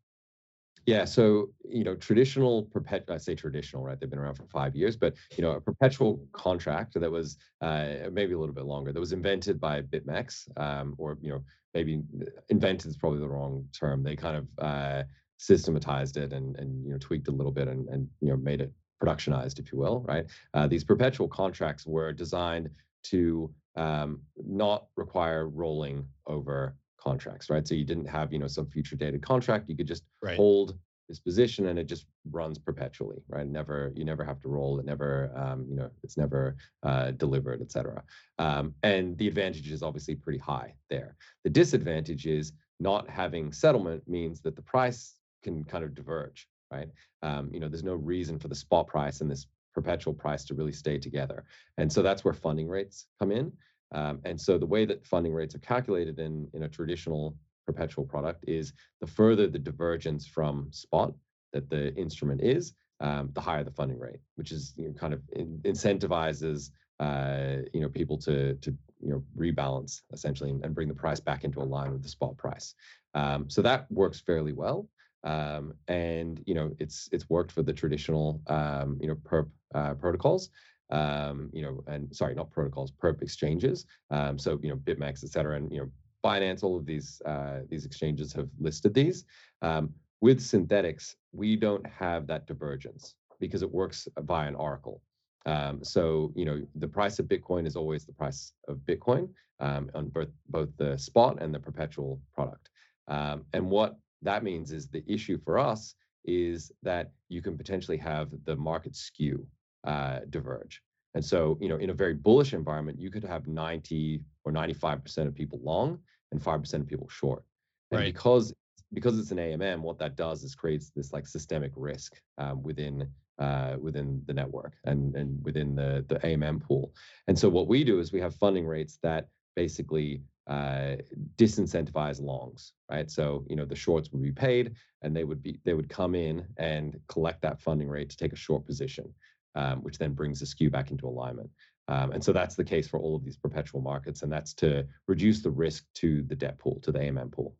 Yeah, 0.86 1.04
so 1.04 1.50
you 1.68 1.82
know, 1.82 1.96
traditional 1.96 2.62
perpetual. 2.62 3.14
I 3.14 3.18
say 3.18 3.34
traditional, 3.34 3.82
right? 3.82 3.98
They've 3.98 4.08
been 4.08 4.20
around 4.20 4.36
for 4.36 4.46
five 4.46 4.76
years, 4.76 4.96
but 4.96 5.14
you 5.36 5.42
know, 5.42 5.52
a 5.52 5.60
perpetual 5.60 6.24
contract 6.32 6.98
that 7.00 7.10
was 7.10 7.38
uh, 7.60 8.08
maybe 8.12 8.34
a 8.34 8.38
little 8.38 8.54
bit 8.54 8.66
longer. 8.66 8.92
That 8.92 9.00
was 9.00 9.12
invented 9.12 9.60
by 9.60 9.82
BitMEX, 9.82 10.48
um, 10.56 10.94
or 10.96 11.18
you 11.20 11.30
know, 11.30 11.42
maybe 11.74 12.02
invented 12.50 12.88
is 12.88 12.96
probably 12.96 13.18
the 13.18 13.28
wrong 13.28 13.66
term. 13.72 14.04
They 14.04 14.14
kind 14.14 14.36
of 14.36 14.48
uh, 14.58 15.02
systematized 15.38 16.16
it 16.16 16.32
and 16.32 16.56
and 16.56 16.84
you 16.84 16.92
know 16.92 16.98
tweaked 16.98 17.28
a 17.28 17.32
little 17.32 17.52
bit 17.52 17.68
and 17.68 17.88
and 17.88 18.08
you 18.20 18.28
know 18.30 18.36
made 18.36 18.60
it 18.60 18.72
productionized, 19.02 19.58
if 19.58 19.72
you 19.72 19.78
will, 19.78 20.00
right? 20.08 20.26
Uh, 20.54 20.66
these 20.66 20.84
perpetual 20.84 21.28
contracts 21.28 21.86
were 21.86 22.12
designed 22.12 22.70
to 23.04 23.52
um, 23.76 24.20
not 24.36 24.86
require 24.96 25.48
rolling 25.48 26.06
over 26.26 26.74
contracts, 26.98 27.50
right? 27.50 27.66
So 27.68 27.74
you 27.74 27.84
didn't 27.84 28.06
have, 28.06 28.32
you 28.32 28.38
know, 28.38 28.46
some 28.46 28.66
future 28.66 28.96
dated 28.96 29.22
contract. 29.22 29.68
You 29.68 29.76
could 29.76 29.86
just 29.86 30.04
right. 30.22 30.36
hold 30.36 30.78
this 31.08 31.20
position 31.20 31.66
and 31.66 31.78
it 31.78 31.86
just 31.86 32.06
runs 32.32 32.58
perpetually, 32.58 33.18
right? 33.28 33.46
Never, 33.46 33.92
you 33.94 34.04
never 34.04 34.24
have 34.24 34.40
to 34.40 34.48
roll. 34.48 34.80
It 34.80 34.86
never, 34.86 35.30
um, 35.36 35.66
you 35.68 35.76
know, 35.76 35.90
it's 36.02 36.16
never 36.16 36.56
uh, 36.82 37.12
delivered, 37.12 37.60
et 37.60 37.70
cetera. 37.70 38.02
Um, 38.38 38.74
and 38.82 39.16
the 39.18 39.28
advantage 39.28 39.70
is 39.70 39.82
obviously 39.82 40.16
pretty 40.16 40.40
high 40.40 40.74
there. 40.90 41.16
The 41.44 41.50
disadvantage 41.50 42.26
is 42.26 42.52
not 42.80 43.08
having 43.08 43.52
settlement 43.52 44.02
means 44.08 44.40
that 44.40 44.56
the 44.56 44.62
price 44.62 45.14
can 45.46 45.64
kind 45.64 45.84
of 45.84 45.94
diverge, 45.94 46.48
right? 46.70 46.88
Um, 47.22 47.50
you 47.52 47.60
know, 47.60 47.68
there's 47.68 47.84
no 47.84 47.94
reason 47.94 48.38
for 48.38 48.48
the 48.48 48.54
spot 48.54 48.86
price 48.88 49.20
and 49.20 49.30
this 49.30 49.46
perpetual 49.74 50.14
price 50.14 50.44
to 50.46 50.54
really 50.54 50.72
stay 50.72 50.98
together. 50.98 51.44
And 51.78 51.92
so 51.92 52.02
that's 52.02 52.24
where 52.24 52.34
funding 52.34 52.68
rates 52.68 53.06
come 53.18 53.30
in. 53.30 53.52
Um, 53.92 54.20
and 54.24 54.40
so 54.40 54.58
the 54.58 54.66
way 54.74 54.84
that 54.86 55.06
funding 55.06 55.32
rates 55.32 55.54
are 55.54 55.60
calculated 55.60 56.18
in, 56.18 56.48
in 56.54 56.64
a 56.64 56.68
traditional 56.68 57.36
perpetual 57.66 58.04
product 58.04 58.44
is 58.48 58.72
the 59.00 59.06
further 59.06 59.46
the 59.46 59.58
divergence 59.58 60.26
from 60.26 60.68
spot 60.72 61.12
that 61.52 61.70
the 61.70 61.94
instrument 61.94 62.40
is, 62.42 62.74
um, 63.00 63.30
the 63.34 63.40
higher 63.40 63.64
the 63.64 63.70
funding 63.70 63.98
rate, 63.98 64.20
which 64.34 64.50
is 64.50 64.74
you 64.76 64.88
know, 64.88 64.94
kind 64.94 65.14
of 65.14 65.20
in, 65.32 65.60
incentivizes 65.64 66.70
uh, 66.98 67.56
you 67.74 67.80
know 67.82 67.90
people 67.90 68.16
to 68.16 68.54
to 68.54 68.70
you 69.00 69.10
know 69.10 69.22
rebalance 69.36 70.00
essentially 70.12 70.50
and, 70.50 70.64
and 70.64 70.74
bring 70.74 70.88
the 70.88 70.94
price 70.94 71.20
back 71.20 71.44
into 71.44 71.60
line 71.62 71.92
with 71.92 72.02
the 72.02 72.08
spot 72.08 72.36
price. 72.38 72.74
Um, 73.14 73.50
so 73.50 73.62
that 73.62 73.90
works 73.90 74.20
fairly 74.20 74.52
well. 74.52 74.88
Um, 75.26 75.74
and 75.88 76.40
you 76.46 76.54
know 76.54 76.70
it's 76.78 77.08
it's 77.12 77.28
worked 77.28 77.50
for 77.50 77.62
the 77.62 77.72
traditional 77.72 78.40
um, 78.46 78.96
you 79.00 79.08
know 79.08 79.16
perp 79.16 79.48
uh, 79.74 79.94
protocols 79.94 80.50
um, 80.90 81.50
you 81.52 81.62
know 81.62 81.82
and 81.88 82.14
sorry 82.14 82.34
not 82.34 82.50
protocols 82.50 82.92
perp 82.92 83.20
exchanges. 83.22 83.86
Um, 84.10 84.38
so 84.38 84.58
you 84.62 84.70
know 84.70 84.76
bitmex 84.76 85.24
et 85.24 85.30
cetera 85.30 85.56
and 85.56 85.70
you 85.72 85.78
know 85.80 85.90
binance 86.24 86.62
all 86.62 86.76
of 86.76 86.86
these 86.86 87.20
uh, 87.26 87.60
these 87.68 87.84
exchanges 87.84 88.32
have 88.32 88.48
listed 88.60 88.94
these. 88.94 89.24
Um, 89.62 89.92
with 90.20 90.38
Synthetix 90.38 91.16
we 91.32 91.56
don't 91.56 91.86
have 91.86 92.28
that 92.28 92.46
divergence 92.46 93.16
because 93.40 93.62
it 93.62 93.70
works 93.70 94.08
via 94.20 94.48
an 94.48 94.54
oracle. 94.54 95.02
Um, 95.44 95.82
so 95.82 96.32
you 96.36 96.44
know 96.44 96.62
the 96.76 96.88
price 96.88 97.18
of 97.18 97.26
bitcoin 97.26 97.66
is 97.66 97.74
always 97.74 98.06
the 98.06 98.12
price 98.12 98.52
of 98.68 98.76
bitcoin 98.78 99.28
on 99.58 100.08
both 100.14 100.28
both 100.50 100.68
the 100.76 100.96
spot 100.96 101.38
and 101.40 101.52
the 101.52 101.58
perpetual 101.58 102.20
product. 102.32 102.70
And 103.08 103.70
what 103.70 103.96
that 104.22 104.42
means 104.42 104.72
is 104.72 104.88
the 104.88 105.04
issue 105.06 105.38
for 105.38 105.58
us 105.58 105.94
is 106.24 106.72
that 106.82 107.12
you 107.28 107.40
can 107.40 107.56
potentially 107.56 107.96
have 107.96 108.30
the 108.44 108.56
market 108.56 108.96
skew 108.96 109.46
uh, 109.84 110.20
diverge. 110.30 110.82
And 111.14 111.24
so, 111.24 111.56
you 111.60 111.68
know, 111.68 111.76
in 111.76 111.90
a 111.90 111.94
very 111.94 112.14
bullish 112.14 112.52
environment, 112.52 113.00
you 113.00 113.10
could 113.10 113.24
have 113.24 113.46
90 113.46 114.20
or 114.44 114.52
95% 114.52 115.26
of 115.26 115.34
people 115.34 115.60
long 115.62 115.98
and 116.30 116.40
5% 116.40 116.74
of 116.74 116.86
people 116.86 117.08
short. 117.08 117.42
And 117.90 118.00
right. 118.00 118.12
because 118.12 118.52
because 118.92 119.18
it's 119.18 119.32
an 119.32 119.38
AMM, 119.38 119.80
what 119.80 119.98
that 119.98 120.16
does 120.16 120.44
is 120.44 120.54
creates 120.54 120.90
this 120.94 121.12
like 121.12 121.26
systemic 121.26 121.72
risk 121.74 122.20
um, 122.38 122.62
within 122.62 123.08
uh, 123.38 123.76
within 123.80 124.22
the 124.26 124.34
network 124.34 124.74
and 124.84 125.14
and 125.14 125.42
within 125.44 125.74
the 125.74 126.04
the 126.08 126.16
AMM 126.20 126.62
pool. 126.62 126.92
And 127.28 127.38
so 127.38 127.48
what 127.48 127.68
we 127.68 127.84
do 127.84 127.98
is 127.98 128.12
we 128.12 128.20
have 128.20 128.34
funding 128.34 128.66
rates 128.66 128.98
that 129.02 129.28
basically 129.54 130.22
uh, 130.46 130.96
disincentivize 131.36 132.20
longs, 132.20 132.72
right? 132.90 133.10
So 133.10 133.44
you 133.48 133.56
know 133.56 133.64
the 133.64 133.74
shorts 133.74 134.12
would 134.12 134.22
be 134.22 134.32
paid, 134.32 134.74
and 135.02 135.14
they 135.14 135.24
would 135.24 135.42
be 135.42 135.60
they 135.64 135.74
would 135.74 135.88
come 135.88 136.14
in 136.14 136.46
and 136.56 136.98
collect 137.08 137.42
that 137.42 137.60
funding 137.60 137.88
rate 137.88 138.10
to 138.10 138.16
take 138.16 138.32
a 138.32 138.36
short 138.36 138.64
position, 138.64 139.12
um, 139.54 139.82
which 139.82 139.98
then 139.98 140.12
brings 140.12 140.40
the 140.40 140.46
skew 140.46 140.70
back 140.70 140.90
into 140.90 141.06
alignment. 141.08 141.50
Um, 141.88 142.12
and 142.12 142.22
so 142.22 142.32
that's 142.32 142.56
the 142.56 142.64
case 142.64 142.88
for 142.88 142.98
all 142.98 143.14
of 143.14 143.24
these 143.24 143.36
perpetual 143.36 143.80
markets, 143.80 144.22
and 144.22 144.32
that's 144.32 144.54
to 144.54 144.86
reduce 145.06 145.40
the 145.40 145.50
risk 145.50 145.84
to 145.94 146.22
the 146.22 146.36
debt 146.36 146.58
pool, 146.58 146.80
to 146.82 146.92
the 146.92 146.98
AMM 146.98 147.32
pool. 147.32 147.56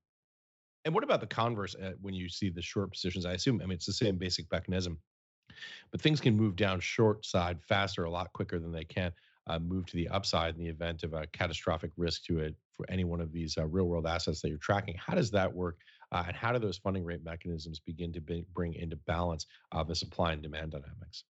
And 0.85 0.95
what 0.95 1.05
about 1.05 1.21
the 1.21 1.27
converse 1.27 1.75
uh, 1.75 1.93
when 2.01 2.15
you 2.15 2.29
see 2.29 2.49
the 2.49 2.63
short 2.63 2.93
positions? 2.93 3.27
I 3.27 3.33
assume, 3.33 3.61
I 3.61 3.67
mean, 3.67 3.75
it's 3.75 3.87
the 3.87 3.93
same 3.93 4.17
basic 4.17 4.51
mechanism, 4.53 4.99
but 5.91 6.01
things 6.01 6.21
can 6.21 6.37
move 6.37 6.55
down 6.55 6.79
short 6.81 7.25
side 7.25 7.59
faster, 7.63 8.05
a 8.05 8.11
lot 8.11 8.33
quicker 8.33 8.59
than 8.59 8.73
they 8.73 8.85
can 8.85 9.13
uh, 9.49 9.59
move 9.59 9.87
to 9.87 9.97
the 9.97 10.09
upside 10.09 10.55
in 10.55 10.61
the 10.61 10.69
event 10.69 11.03
of 11.03 11.13
a 11.13 11.27
catastrophic 11.29 11.91
risk 11.97 12.25
to 12.25 12.39
it 12.41 12.55
for 12.77 12.87
any 12.91 13.05
one 13.05 13.21
of 13.21 13.33
these 13.33 13.57
uh, 13.59 13.67
real 13.67 13.87
world 13.87 14.07
assets 14.07 14.41
that 14.43 14.49
you're 14.49 14.59
tracking. 14.59 14.97
How 14.99 15.15
does 15.15 15.31
that 15.33 15.53
work? 15.53 15.79
Uh, 16.13 16.25
and 16.27 16.37
how 16.37 16.53
do 16.53 16.59
those 16.59 16.79
funding 16.79 17.05
rate 17.05 17.25
mechanisms 17.25 17.81
begin 17.81 18.13
to 18.13 18.21
be, 18.21 18.45
bring 18.55 18.75
into 18.75 18.97
balance 19.07 19.47
uh, 19.73 19.83
the 19.83 19.95
supply 19.95 20.33
and 20.33 20.43
demand 20.43 20.73
dynamics? 20.73 21.25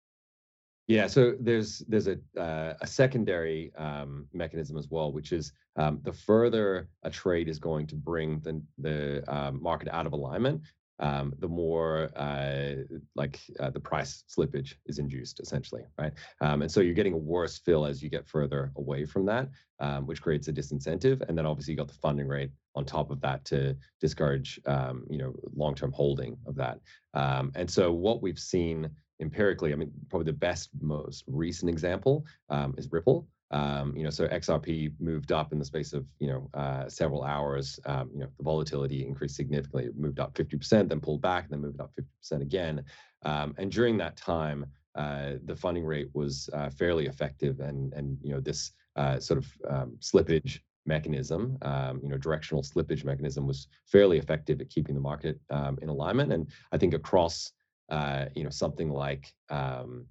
Yeah, 0.87 1.07
so 1.07 1.35
there's 1.41 1.79
there's 1.89 2.09
a 2.09 2.19
uh, 2.39 2.75
a 2.83 2.87
secondary 2.87 3.73
um, 3.77 4.27
mechanism 4.35 4.77
as 4.77 4.89
well, 4.91 5.13
which 5.13 5.33
is 5.33 5.53
um, 5.77 6.01
the 6.03 6.13
further 6.13 6.91
a 7.05 7.11
trade 7.11 7.49
is 7.49 7.59
going 7.59 7.87
to 7.87 7.97
bring 7.97 8.41
the 8.41 8.63
the 8.79 9.35
um, 9.35 9.63
market 9.63 9.89
out 9.89 10.07
of 10.07 10.13
alignment, 10.13 10.61
um, 11.01 11.33
the 11.39 11.49
more 11.49 12.11
uh, 12.17 12.75
like 13.15 13.41
uh, 13.61 13.71
the 13.71 13.81
price 13.81 14.25
slippage 14.29 14.75
is 14.87 14.99
induced, 14.99 15.41
essentially, 15.41 15.83
right? 15.99 16.13
Um, 16.41 16.63
and 16.63 16.71
so 16.71 16.81
you're 16.81 16.95
getting 16.95 17.15
a 17.15 17.19
worse 17.19 17.59
fill 17.59 17.85
as 17.85 18.03
you 18.03 18.09
get 18.09 18.29
further 18.29 18.73
away 18.77 19.05
from 19.05 19.27
that, 19.27 19.49
um, 19.81 20.07
which 20.07 20.23
creates 20.23 20.49
a 20.49 20.53
disincentive. 20.53 21.23
And 21.29 21.37
then 21.37 21.47
obviously 21.47 21.73
you 21.73 21.79
got 21.79 21.89
the 21.89 21.95
funding 21.95 22.29
rate 22.29 22.51
on 22.75 22.85
top 22.85 23.11
of 23.11 23.21
that 23.23 23.45
to 23.47 23.77
discourage, 24.01 24.61
um, 24.67 25.05
you 25.11 25.19
know, 25.19 25.35
long-term 25.55 25.93
holding 25.93 26.37
of 26.47 26.55
that. 26.57 26.81
Um, 27.15 27.53
and 27.55 27.71
so 27.71 27.93
what 27.93 28.23
we've 28.23 28.39
seen 28.39 28.89
empirically, 29.21 29.73
I 29.73 29.77
mean, 29.77 29.93
probably 30.11 30.27
the 30.27 30.39
best, 30.39 30.71
most 30.81 31.25
recent 31.27 31.71
example 31.71 32.25
um, 32.51 32.75
is 32.77 32.91
Ripple. 32.91 33.27
Um, 33.51 33.97
you 33.97 34.03
know, 34.03 34.11
so 34.11 34.27
XRP 34.27 34.93
moved 34.99 35.31
up 35.31 35.53
in 35.53 35.59
the 35.59 35.65
space 35.65 35.93
of 35.93 36.07
you 36.19 36.29
know 36.29 36.51
uh, 36.55 36.89
several 36.89 37.23
hours. 37.23 37.79
Um, 37.87 38.11
you 38.13 38.21
know, 38.21 38.29
the 38.37 38.43
volatility 38.43 39.07
increased 39.07 39.37
significantly. 39.37 39.85
It 39.85 39.97
moved 39.97 40.19
up 40.19 40.35
50%, 40.35 40.89
then 40.89 41.01
pulled 41.01 41.23
back, 41.23 41.45
and 41.45 41.53
then 41.53 41.61
moved 41.61 41.81
up 41.81 41.93
50% 42.33 42.43
again. 42.43 42.85
Um, 43.25 43.55
and 43.59 43.71
during 43.71 43.97
that 43.99 44.17
time, 44.17 44.67
uh, 44.95 45.33
the 45.45 45.57
funding 45.57 45.85
rate 45.85 46.09
was 46.15 46.49
uh, 46.53 46.71
fairly 46.71 47.07
effective, 47.07 47.61
and 47.61 47.93
and 47.93 48.19
you 48.23 48.31
know 48.31 48.41
this 48.41 48.73
uh, 48.97 49.19
sort 49.19 49.39
of 49.39 49.47
um, 49.69 49.97
slippage 50.01 50.61
mechanism, 50.87 51.57
um, 51.63 52.01
you 52.03 52.09
know, 52.09 52.17
directional 52.19 52.63
slippage 52.63 53.05
mechanism 53.05 53.47
was 53.47 53.69
fairly 53.87 54.19
effective 54.19 54.61
at 54.61 54.69
keeping 54.71 54.95
the 54.95 55.01
market 55.01 55.41
um, 55.51 55.79
in 55.83 55.89
alignment. 55.89 56.33
And 56.33 56.49
I 56.73 56.79
think 56.79 56.95
across 56.95 57.53
uh, 57.91 58.27
you 58.35 58.45
know 58.45 58.51
something 58.51 58.91
like 58.91 59.33
um, 59.51 60.07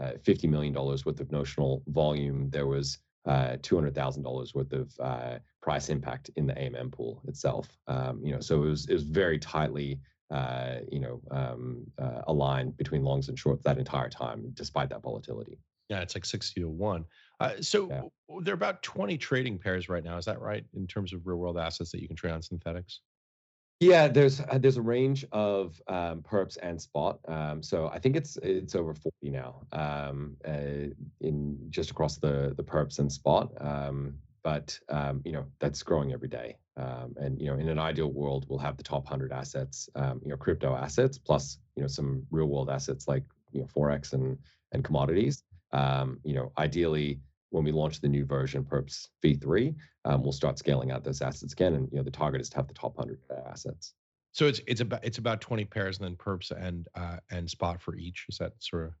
uh, 0.00 0.12
$50 0.22 0.48
million 0.48 0.74
worth 0.74 1.20
of 1.20 1.30
notional 1.30 1.82
volume, 1.88 2.50
there 2.50 2.66
was 2.66 2.98
uh, 3.26 3.56
$200,000 3.60 4.54
worth 4.54 4.72
of 4.72 4.92
uh, 5.00 5.38
price 5.62 5.88
impact 5.88 6.30
in 6.36 6.46
the 6.46 6.52
AMM 6.54 6.92
pool 6.92 7.22
itself. 7.26 7.68
Um, 7.86 8.20
you 8.22 8.32
know, 8.32 8.40
so 8.40 8.62
it 8.62 8.68
was 8.68 8.86
it 8.86 8.92
was 8.92 9.04
very 9.04 9.38
tightly 9.38 9.98
uh, 10.30 10.76
you 10.90 11.00
know 11.00 11.20
um, 11.30 11.84
uh, 11.98 12.22
aligned 12.26 12.76
between 12.76 13.02
longs 13.02 13.28
and 13.28 13.38
shorts 13.38 13.62
that 13.64 13.78
entire 13.78 14.08
time, 14.08 14.50
despite 14.54 14.88
that 14.90 15.02
volatility. 15.02 15.58
Yeah, 15.88 16.00
it's 16.00 16.14
like 16.14 16.24
60 16.24 16.60
to 16.62 16.68
1. 16.68 17.04
Uh, 17.40 17.50
so 17.60 17.88
yeah. 17.90 18.02
there 18.40 18.52
are 18.52 18.56
about 18.56 18.82
20 18.82 19.18
trading 19.18 19.58
pairs 19.58 19.88
right 19.88 20.02
now. 20.02 20.16
Is 20.16 20.24
that 20.24 20.40
right 20.40 20.64
in 20.74 20.86
terms 20.86 21.12
of 21.12 21.26
real 21.26 21.36
world 21.36 21.58
assets 21.58 21.90
that 21.92 22.00
you 22.00 22.08
can 22.08 22.16
trade 22.16 22.32
on 22.32 22.40
Synthetix? 22.40 23.00
Yeah, 23.80 24.08
there's 24.08 24.40
uh, 24.40 24.58
there's 24.58 24.76
a 24.76 24.82
range 24.82 25.24
of 25.32 25.80
um, 25.88 26.22
perps 26.22 26.56
and 26.62 26.80
spot. 26.80 27.18
Um, 27.26 27.62
so 27.62 27.88
I 27.88 27.98
think 27.98 28.16
it's 28.16 28.36
it's 28.38 28.74
over 28.74 28.94
40 28.94 29.30
now 29.30 29.62
um, 29.72 30.36
uh, 30.46 30.90
in 31.20 31.58
just 31.70 31.90
across 31.90 32.16
the 32.18 32.54
the 32.56 32.62
perps 32.62 32.98
and 32.98 33.10
spot. 33.12 33.50
Um, 33.60 34.14
but 34.42 34.78
um, 34.88 35.22
you 35.24 35.32
know 35.32 35.44
that's 35.58 35.82
growing 35.82 36.12
every 36.12 36.28
day. 36.28 36.56
Um, 36.76 37.14
and 37.16 37.40
you 37.40 37.46
know 37.46 37.56
in 37.58 37.68
an 37.68 37.78
ideal 37.78 38.10
world, 38.12 38.46
we'll 38.48 38.58
have 38.58 38.76
the 38.76 38.82
top 38.84 39.04
100 39.04 39.32
assets, 39.32 39.88
you 39.96 40.30
know 40.30 40.36
crypto 40.36 40.74
assets 40.74 41.18
plus 41.18 41.58
you 41.76 41.82
know 41.82 41.88
some 41.88 42.24
real 42.30 42.46
world 42.46 42.70
assets 42.70 43.08
like 43.08 43.24
you 43.52 43.60
know 43.60 43.66
forex 43.66 44.12
and 44.12 44.38
and 44.72 44.84
commodities. 44.84 45.42
you 45.72 46.34
know 46.34 46.52
ideally 46.58 47.20
when 47.54 47.62
we 47.64 47.70
launch 47.70 48.00
the 48.00 48.08
new 48.08 48.24
version, 48.24 48.64
Perps 48.64 49.08
V3, 49.24 49.76
um, 50.04 50.22
we'll 50.24 50.32
start 50.32 50.58
scaling 50.58 50.90
out 50.90 51.04
those 51.04 51.22
assets 51.22 51.52
again. 51.52 51.74
And 51.74 51.88
you 51.92 51.98
know, 51.98 52.02
the 52.02 52.10
target 52.10 52.40
is 52.40 52.50
to 52.50 52.56
have 52.56 52.66
the 52.66 52.74
top 52.74 52.96
100 52.96 53.20
assets. 53.48 53.94
So 54.32 54.46
it's 54.46 54.60
it's 54.66 54.80
about 54.80 55.04
it's 55.04 55.18
about 55.18 55.40
20 55.40 55.64
pairs 55.66 55.98
and 55.98 56.04
then 56.08 56.16
perps 56.16 56.50
and 56.50 56.88
uh, 56.96 57.18
and 57.30 57.48
spot 57.48 57.80
for 57.80 57.94
each. 57.94 58.26
Is 58.28 58.38
that 58.38 58.52
sort 58.58 58.86
of? 58.86 58.92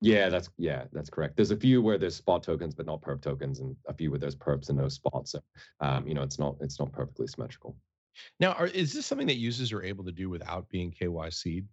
Yeah, 0.00 0.28
that's 0.28 0.48
yeah, 0.56 0.84
that's 0.92 1.10
correct. 1.10 1.34
There's 1.34 1.50
a 1.50 1.56
few 1.56 1.82
where 1.82 1.98
there's 1.98 2.14
spot 2.14 2.44
tokens 2.44 2.76
but 2.76 2.86
not 2.86 3.02
perp 3.02 3.20
tokens, 3.20 3.58
and 3.58 3.74
a 3.88 3.94
few 3.94 4.12
where 4.12 4.20
there's 4.20 4.36
perps 4.36 4.68
and 4.68 4.78
no 4.78 4.88
spots. 4.88 5.32
So 5.32 5.40
um, 5.80 6.06
you 6.06 6.14
know, 6.14 6.22
it's 6.22 6.38
not 6.38 6.54
it's 6.60 6.78
not 6.78 6.92
perfectly 6.92 7.26
symmetrical. 7.26 7.76
Now, 8.38 8.52
are, 8.52 8.68
is 8.68 8.94
this 8.94 9.04
something 9.04 9.26
that 9.26 9.38
users 9.38 9.72
are 9.72 9.82
able 9.82 10.04
to 10.04 10.12
do 10.12 10.30
without 10.30 10.68
being 10.68 10.92
KYC'd? 10.92 11.66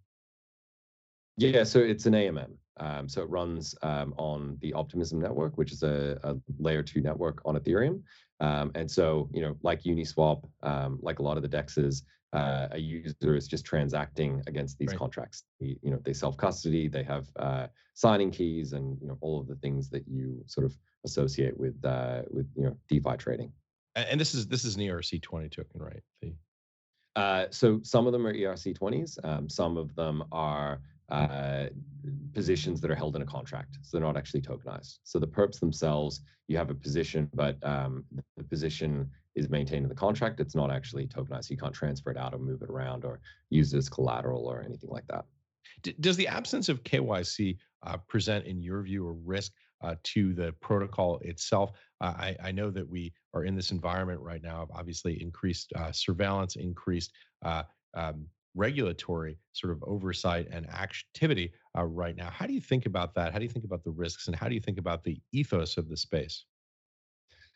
Yeah, 1.38 1.63
so 1.63 1.80
it's 1.80 2.06
an 2.06 2.13
AMM. 2.13 2.52
Um, 2.78 3.08
so 3.08 3.22
it 3.22 3.30
runs 3.30 3.75
um, 3.84 4.13
on 4.18 4.58
the 4.62 4.74
Optimism 4.74 5.20
network, 5.20 5.58
which 5.58 5.72
is 5.72 5.84
a, 5.84 6.20
a 6.24 6.36
layer 6.60 6.84
two 6.84 7.02
network 7.02 7.42
on 7.46 7.56
Ethereum. 7.56 8.02
Um, 8.40 8.72
and 8.75 8.90
so, 8.90 9.30
you 9.32 9.42
know, 9.42 9.56
like 9.62 9.84
Uniswap, 9.84 10.44
um, 10.63 11.00
like 11.02 11.20
a 11.20 11.24
lot 11.24 11.38
of 11.38 11.44
the 11.44 11.50
dexes, 11.50 12.04
uh, 12.34 12.68
a 12.72 12.80
user 12.80 13.36
is 13.36 13.48
just 13.48 13.63
transacting 13.63 14.42
against 14.48 14.80
these 14.80 14.90
right. 14.90 14.98
contracts. 14.98 15.44
You, 15.60 15.75
you 15.84 15.92
know, 15.92 16.00
they 16.04 16.13
self 16.13 16.36
custody, 16.36 16.88
they 16.88 17.04
have 17.04 17.28
uh, 17.36 17.68
signing 17.94 18.32
keys, 18.32 18.74
and 18.74 18.98
you 19.00 19.08
know 19.08 19.18
all 19.22 19.40
of 19.40 19.48
the 19.48 19.56
things 19.56 19.90
that 19.92 20.04
you 20.08 20.44
sort 20.48 20.66
of 20.66 20.75
associate 21.06 21.56
with 21.58 21.75
uh, 21.86 22.24
with 22.32 22.50
you 22.56 22.63
know 22.63 22.75
DeFi 22.90 23.18
trading. 23.18 23.52
And 23.96 24.20
this 24.20 24.34
is 24.34 24.48
this 24.48 24.66
is 24.66 24.75
an 24.75 24.82
ERC20 24.82 25.52
token, 25.52 25.82
right? 25.82 26.02
The... 26.22 26.34
Uh, 27.16 27.46
so 27.52 27.80
some 27.84 28.08
of 28.08 28.13
them 28.13 28.25
are 28.25 28.34
ERC20s. 28.34 29.24
Um, 29.24 29.48
some 29.48 29.78
of 29.78 29.94
them 29.96 30.24
are 30.32 30.82
uh, 31.13 31.67
positions 32.34 32.82
that 32.82 32.89
are 32.89 32.96
held 32.96 33.15
in 33.15 33.22
a 33.22 33.25
contract. 33.25 33.77
So 33.84 33.98
they're 33.98 34.05
not 34.05 34.17
actually 34.17 34.41
tokenized. 34.41 34.98
So 35.03 35.20
the 35.20 35.27
perps 35.27 35.60
themselves, 35.60 36.22
you 36.48 36.58
have 36.58 36.72
a 36.72 36.74
position, 36.74 37.29
but 37.34 37.58
um, 37.63 38.03
the 38.36 38.43
position 38.43 39.10
is 39.36 39.50
maintained 39.50 39.84
in 39.84 39.89
the 39.89 39.96
contract. 39.96 40.39
It's 40.39 40.55
not 40.55 40.72
actually 40.72 41.08
tokenized. 41.08 41.51
You 41.51 41.58
can't 41.58 41.74
transfer 41.74 42.10
it 42.10 42.17
out 42.17 42.34
or 42.34 42.39
move 42.39 42.63
it 42.63 42.70
around 42.70 43.05
or 43.05 43.20
use 43.51 43.74
it 43.74 43.77
as 43.77 43.89
collateral 43.89 44.48
or 44.48 44.62
anything 44.62 44.89
like 44.89 45.05
that. 45.08 45.25
does 46.01 46.17
the 46.17 46.27
absence 46.27 46.67
of 46.67 46.84
KYC 46.84 47.58
uh, 47.86 47.98
present, 48.08 48.46
in 48.46 48.62
your 48.62 48.82
view, 48.82 49.08
a 49.08 49.12
risk 49.12 49.51
uh, 49.84 49.96
to 50.03 50.34
the 50.34 50.51
protocol 50.62 51.20
itself? 51.20 51.74
Uh, 52.01 52.13
I, 52.17 52.36
I, 52.43 52.51
know 52.51 52.72
that 52.72 52.88
we 52.88 53.13
are 53.34 53.43
in 53.43 53.55
this 53.55 53.72
environment 53.72 54.22
right 54.22 54.41
now 54.41 54.63
of 54.63 54.72
obviously 54.72 55.22
increased 55.22 55.74
uh, 55.75 55.91
surveillance, 55.91 56.55
increased 56.55 57.12
uh, 57.43 57.63
um, 57.93 58.25
regulatory 58.56 59.38
sort 59.54 59.74
of 59.74 59.84
oversight 59.84 60.48
and 60.52 60.70
activity. 60.70 61.52
uh, 61.78 61.84
right 61.84 62.16
now. 62.16 62.30
How 62.30 62.46
do 62.46 62.54
you 62.54 62.62
think 62.62 62.86
about 62.86 63.14
that? 63.16 63.34
How 63.34 63.40
do 63.40 63.46
you 63.46 63.50
think 63.50 63.66
about 63.66 63.84
the 63.84 63.92
risks, 63.92 64.28
and 64.28 64.36
how 64.36 64.48
do 64.48 64.56
you 64.56 64.62
think 64.62 64.78
about 64.78 65.04
the 65.04 65.20
ethos 65.32 65.78
of 65.78 65.90
the 65.90 65.98
space? 65.98 66.46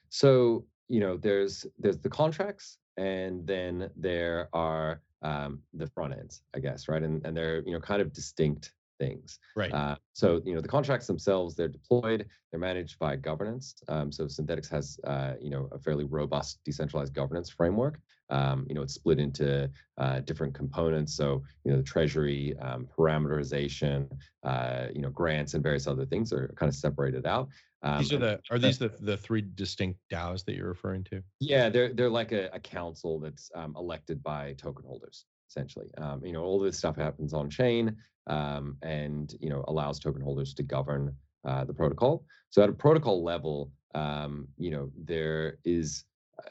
So 0.10 0.66
you 0.88 1.00
know, 1.00 1.18
there's 1.18 1.66
there's 1.78 2.00
the 2.00 2.10
contracts, 2.10 2.78
and 2.98 3.46
then 3.46 3.90
there 3.96 4.50
are 4.54 5.02
um, 5.22 5.62
the 5.74 5.88
front 5.88 6.14
ends, 6.14 6.42
I 6.56 6.60
guess, 6.60 6.88
right? 6.88 7.04
And 7.04 7.26
and 7.26 7.36
they're 7.36 7.62
you 7.66 7.74
know 7.74 7.80
kind 7.80 8.02
of 8.02 8.14
distinct 8.14 8.74
things. 9.00 9.40
Right. 9.56 9.72
Uh, 9.72 9.96
so 10.14 10.42
you 10.46 10.56
know 10.56 10.62
the 10.62 10.68
contracts 10.68 11.08
themselves, 11.08 11.56
they're 11.56 11.68
deployed, 11.68 12.26
they're 12.52 12.60
managed 12.60 12.98
by 13.00 13.16
governance. 13.16 13.76
Um, 13.88 14.12
so 14.12 14.26
Synthetix 14.26 14.70
has 14.70 15.00
uh, 15.04 15.34
you 15.42 15.50
know 15.50 15.70
a 15.72 15.80
fairly 15.80 16.06
robust 16.06 16.60
decentralized 16.64 17.14
governance 17.14 17.50
framework. 17.50 18.00
Um, 18.30 18.66
you 18.68 18.76
know 18.76 18.82
it's 18.82 18.94
split 18.94 19.20
into 19.20 19.70
uh, 19.98 20.20
different 20.22 20.54
components. 20.54 21.16
So 21.16 21.44
you 21.64 21.72
know 21.72 21.78
the 21.78 21.84
treasury, 21.84 22.56
um, 22.60 22.88
parameterization, 22.98 24.10
uh, 24.44 24.88
you 24.94 25.02
know 25.02 25.10
grants, 25.10 25.54
and 25.54 25.64
various 25.64 25.88
other 25.88 26.06
things 26.06 26.34
are 26.34 26.54
kind 26.56 26.70
of 26.70 26.76
separated 26.76 27.26
out. 27.26 27.50
Um, 27.84 28.00
these 28.00 28.14
are 28.14 28.18
the 28.18 28.40
are 28.52 28.60
these 28.60 28.80
the, 28.80 28.92
the 29.00 29.18
three 29.18 29.42
distinct 29.42 30.00
DAOs 30.12 30.44
that 30.46 30.56
you're 30.56 30.68
referring 30.68 31.04
to? 31.06 31.24
Yeah, 31.40 31.70
they're 31.70 31.94
they're 31.94 32.10
like 32.10 32.32
a, 32.32 32.50
a 32.54 32.60
council 32.60 33.20
that's 33.20 33.50
um, 33.56 33.76
elected 33.78 34.22
by 34.24 34.54
token 34.54 34.86
holders 34.86 35.26
essentially. 35.50 35.90
Um, 35.98 36.26
you 36.26 36.34
know, 36.34 36.44
all 36.44 36.60
this 36.60 36.78
stuff 36.78 36.96
happens 36.96 37.34
on 37.34 37.50
chain 37.50 37.96
um, 38.28 38.78
and 38.82 39.36
you 39.40 39.50
know 39.50 39.64
allows 39.68 40.00
token 40.00 40.22
holders 40.22 40.54
to 40.56 40.64
govern 40.64 41.16
uh, 41.46 41.64
the 41.64 41.74
protocol. 41.74 42.26
So 42.50 42.62
at 42.62 42.70
a 42.70 42.74
protocol 42.74 43.24
level, 43.24 43.72
um, 43.96 44.48
you 44.58 44.72
know 44.72 44.92
there 44.98 45.58
is, 45.64 46.04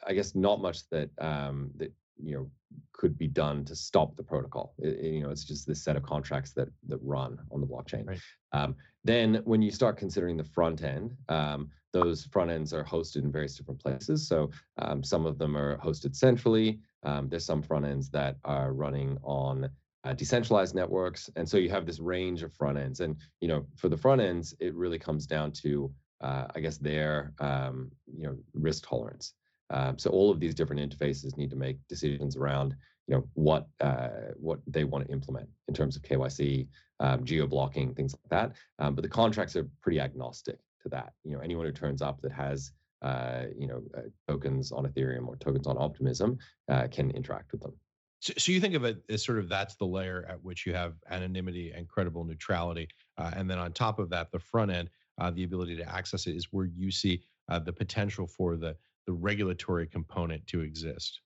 I 0.07 0.12
guess, 0.14 0.35
not 0.35 0.61
much 0.61 0.88
that 0.90 1.11
um, 1.19 1.71
that 1.76 1.93
you 2.23 2.35
know 2.35 2.50
could 2.93 3.19
be 3.19 3.28
done 3.28 3.64
to 3.66 3.76
stop 3.76 4.16
the 4.16 4.23
protocol. 4.23 4.75
It, 4.78 5.05
you 5.05 5.23
know, 5.23 5.31
it's 5.31 5.45
just 5.45 5.66
this 5.66 5.83
set 5.83 5.97
of 5.97 6.02
contracts 6.02 6.52
that 6.52 6.69
that 6.88 6.99
run 7.02 7.38
on 7.50 7.61
the 7.61 7.66
blockchain. 7.66 8.07
Right. 8.07 8.21
Um, 8.52 8.76
then 9.05 9.43
when 9.45 9.62
you 9.62 9.71
start 9.71 9.97
considering 9.97 10.37
the 10.37 10.45
front 10.45 10.83
end, 10.83 11.16
um, 11.28 11.71
those 11.93 12.25
front 12.26 12.50
ends 12.50 12.73
are 12.75 12.85
hosted 12.85 13.23
in 13.23 13.33
various 13.33 13.57
different 13.57 13.81
places. 13.81 14.28
So 14.28 14.50
um, 14.78 15.02
some 15.05 15.25
of 15.26 15.38
them 15.38 15.57
are 15.57 15.78
hosted 15.78 16.16
centrally. 16.16 16.81
Um, 17.05 17.28
there's 17.28 17.45
some 17.45 17.62
front 17.62 17.87
ends 17.87 18.11
that 18.11 18.37
are 18.45 18.73
running 18.73 19.16
on 19.23 19.71
uh, 20.05 20.12
decentralized 20.12 20.75
networks, 20.75 21.31
and 21.37 21.49
so 21.49 21.57
you 21.57 21.71
have 21.71 21.87
this 21.87 22.00
range 22.00 22.43
of 22.43 22.52
front 22.52 22.78
ends. 22.78 23.00
And 23.00 23.16
you 23.40 23.49
know, 23.49 23.66
for 23.76 23.88
the 23.88 23.97
front 23.97 24.21
ends, 24.21 24.55
it 24.61 24.75
really 24.75 24.99
comes 24.99 25.26
down 25.26 25.52
to, 25.62 25.93
uh, 26.21 26.47
I 26.55 26.61
guess, 26.61 26.78
their 26.78 27.33
um, 27.38 27.90
you 28.07 28.25
know 28.25 28.37
risk 28.55 28.88
tolerance. 28.88 29.35
Um, 29.70 29.99
so 29.99 30.11
all 30.11 30.30
of 30.30 30.40
these 30.40 30.54
different 30.54 30.80
interfaces 30.82 31.37
need 31.37 31.50
to 31.50 31.56
make 31.56 31.78
decisions 31.88 32.37
around 32.37 32.76
you 33.06 33.16
know 33.16 33.28
what 33.35 33.68
uh, 33.80 34.08
what 34.37 34.61
they 34.66 34.85
want 34.85 35.06
to 35.06 35.12
implement 35.12 35.49
in 35.68 35.75
terms 35.75 35.96
of 35.96 36.02
KYC, 36.02 36.66
um, 37.00 37.25
geo 37.25 37.46
blocking, 37.46 37.94
things 37.94 38.14
like 38.14 38.30
that. 38.30 38.56
Um, 38.78 38.94
but 38.94 39.02
the 39.02 39.08
contracts 39.08 39.56
are 39.56 39.68
pretty 39.80 40.00
agnostic 40.00 40.58
to 40.82 40.88
that. 40.90 41.12
You 41.25 41.32
know, 41.32 41.40
anyone 41.40 41.66
who 41.66 41.73
turns 41.73 42.02
up 42.02 42.20
that 42.23 42.32
has 42.32 42.73
uh, 43.02 43.44
you 43.56 43.68
know 43.68 43.82
uh, 43.96 44.02
tokens 44.28 44.73
on 44.73 44.87
Ethereum 44.87 45.28
or 45.28 45.37
tokens 45.37 45.66
on 45.66 45.76
Optimism 45.78 46.38
uh, 46.68 46.88
can 46.90 47.11
interact 47.12 47.52
with 47.52 47.62
them. 47.62 47.75
So, 48.20 48.32
so, 48.38 48.50
you 48.50 48.61
think 48.61 48.75
of 48.75 48.85
it 48.85 49.02
as 49.08 49.23
sort 49.23 49.38
of 49.38 49.49
that's 49.49 49.76
the 49.76 49.85
layer 49.85 50.26
at 50.28 50.42
which 50.42 50.66
you 50.66 50.75
have 50.75 50.94
anonymity 51.11 51.73
and 51.73 51.87
credible 51.87 52.25
neutrality, 52.25 52.88
uh, 53.18 53.30
and 53.37 53.49
then 53.49 53.58
on 53.58 53.73
top 53.73 53.99
of 53.99 54.11
that, 54.11 54.32
the 54.32 54.38
front 54.38 54.73
end, 54.73 54.90
uh, 55.20 55.30
the 55.30 55.44
ability 55.44 55.76
to 55.76 55.94
access 55.94 56.26
it 56.26 56.35
is 56.35 56.49
where 56.50 56.66
you 56.66 56.90
see 56.90 57.23
the 57.64 57.73
potential 57.73 58.26
for 58.26 58.56
the 58.56 58.75
the 59.06 59.12
regulatory 59.12 59.86
component 59.86 60.46
to 60.48 60.60
exist. 60.60 61.20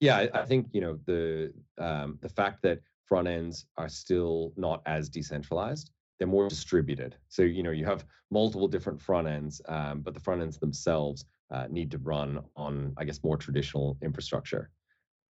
Yeah, 0.00 0.16
I, 0.18 0.40
I 0.40 0.44
think 0.44 0.68
you 0.72 0.80
know 0.80 0.98
the 1.06 1.52
um, 1.78 2.18
the 2.20 2.28
fact 2.28 2.62
that 2.62 2.80
front 3.04 3.28
ends 3.28 3.66
are 3.76 3.88
still 3.88 4.52
not 4.56 4.82
as 4.86 5.08
decentralized 5.08 5.90
they're 6.18 6.28
more 6.28 6.48
distributed. 6.48 7.16
So 7.28 7.42
you 7.42 7.62
know 7.62 7.70
you 7.70 7.84
have 7.84 8.04
multiple 8.30 8.68
different 8.68 9.00
front 9.00 9.28
ends, 9.28 9.60
um, 9.68 10.00
but 10.00 10.14
the 10.14 10.20
front 10.20 10.42
ends 10.42 10.58
themselves 10.58 11.24
uh, 11.50 11.66
need 11.70 11.90
to 11.90 11.98
run 11.98 12.40
on, 12.56 12.94
I 12.96 13.04
guess, 13.04 13.22
more 13.22 13.36
traditional 13.36 13.96
infrastructure 14.02 14.70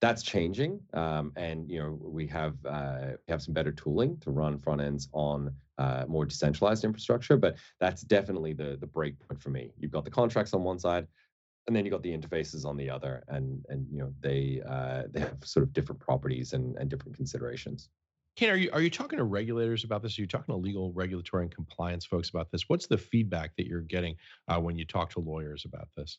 that's 0.04 0.22
changing, 0.22 0.78
um, 0.92 1.32
and 1.36 1.70
you 1.70 1.78
know 1.78 1.98
we 1.98 2.26
have 2.26 2.54
uh, 2.66 3.12
we 3.26 3.32
have 3.32 3.40
some 3.40 3.54
better 3.54 3.72
tooling 3.72 4.18
to 4.18 4.30
run 4.30 4.58
front 4.58 4.82
ends 4.82 5.08
on 5.12 5.50
uh, 5.78 6.04
more 6.06 6.26
decentralized 6.26 6.84
infrastructure. 6.84 7.38
But 7.38 7.56
that's 7.80 8.02
definitely 8.02 8.52
the 8.52 8.76
the 8.78 8.86
break 8.86 9.18
point 9.18 9.40
for 9.40 9.48
me. 9.48 9.72
You've 9.78 9.92
got 9.92 10.04
the 10.04 10.10
contracts 10.10 10.52
on 10.52 10.62
one 10.62 10.78
side, 10.78 11.06
and 11.66 11.74
then 11.74 11.84
you 11.84 11.90
got 11.90 12.02
the 12.02 12.16
interfaces 12.16 12.64
on 12.64 12.76
the 12.76 12.90
other, 12.90 13.24
and 13.28 13.64
and 13.68 13.86
you 13.90 13.98
know 13.98 14.12
they 14.20 14.60
uh, 14.66 15.04
they 15.10 15.20
have 15.20 15.36
sort 15.44 15.64
of 15.64 15.72
different 15.72 16.00
properties 16.00 16.52
and 16.52 16.76
and 16.76 16.90
different 16.90 17.16
considerations. 17.16 17.88
Ken, 18.36 18.50
are 18.50 18.56
you 18.56 18.70
are 18.72 18.80
you 18.80 18.90
talking 18.90 19.18
to 19.18 19.24
regulators 19.24 19.84
about 19.84 20.02
this? 20.02 20.18
Are 20.18 20.22
you 20.22 20.26
talking 20.26 20.52
to 20.52 20.56
legal, 20.56 20.92
regulatory, 20.92 21.44
and 21.44 21.54
compliance 21.54 22.04
folks 22.04 22.30
about 22.30 22.50
this? 22.50 22.68
What's 22.68 22.86
the 22.86 22.98
feedback 22.98 23.52
that 23.56 23.66
you're 23.66 23.80
getting 23.80 24.16
uh, 24.48 24.60
when 24.60 24.76
you 24.76 24.84
talk 24.84 25.10
to 25.10 25.20
lawyers 25.20 25.64
about 25.64 25.88
this? 25.96 26.18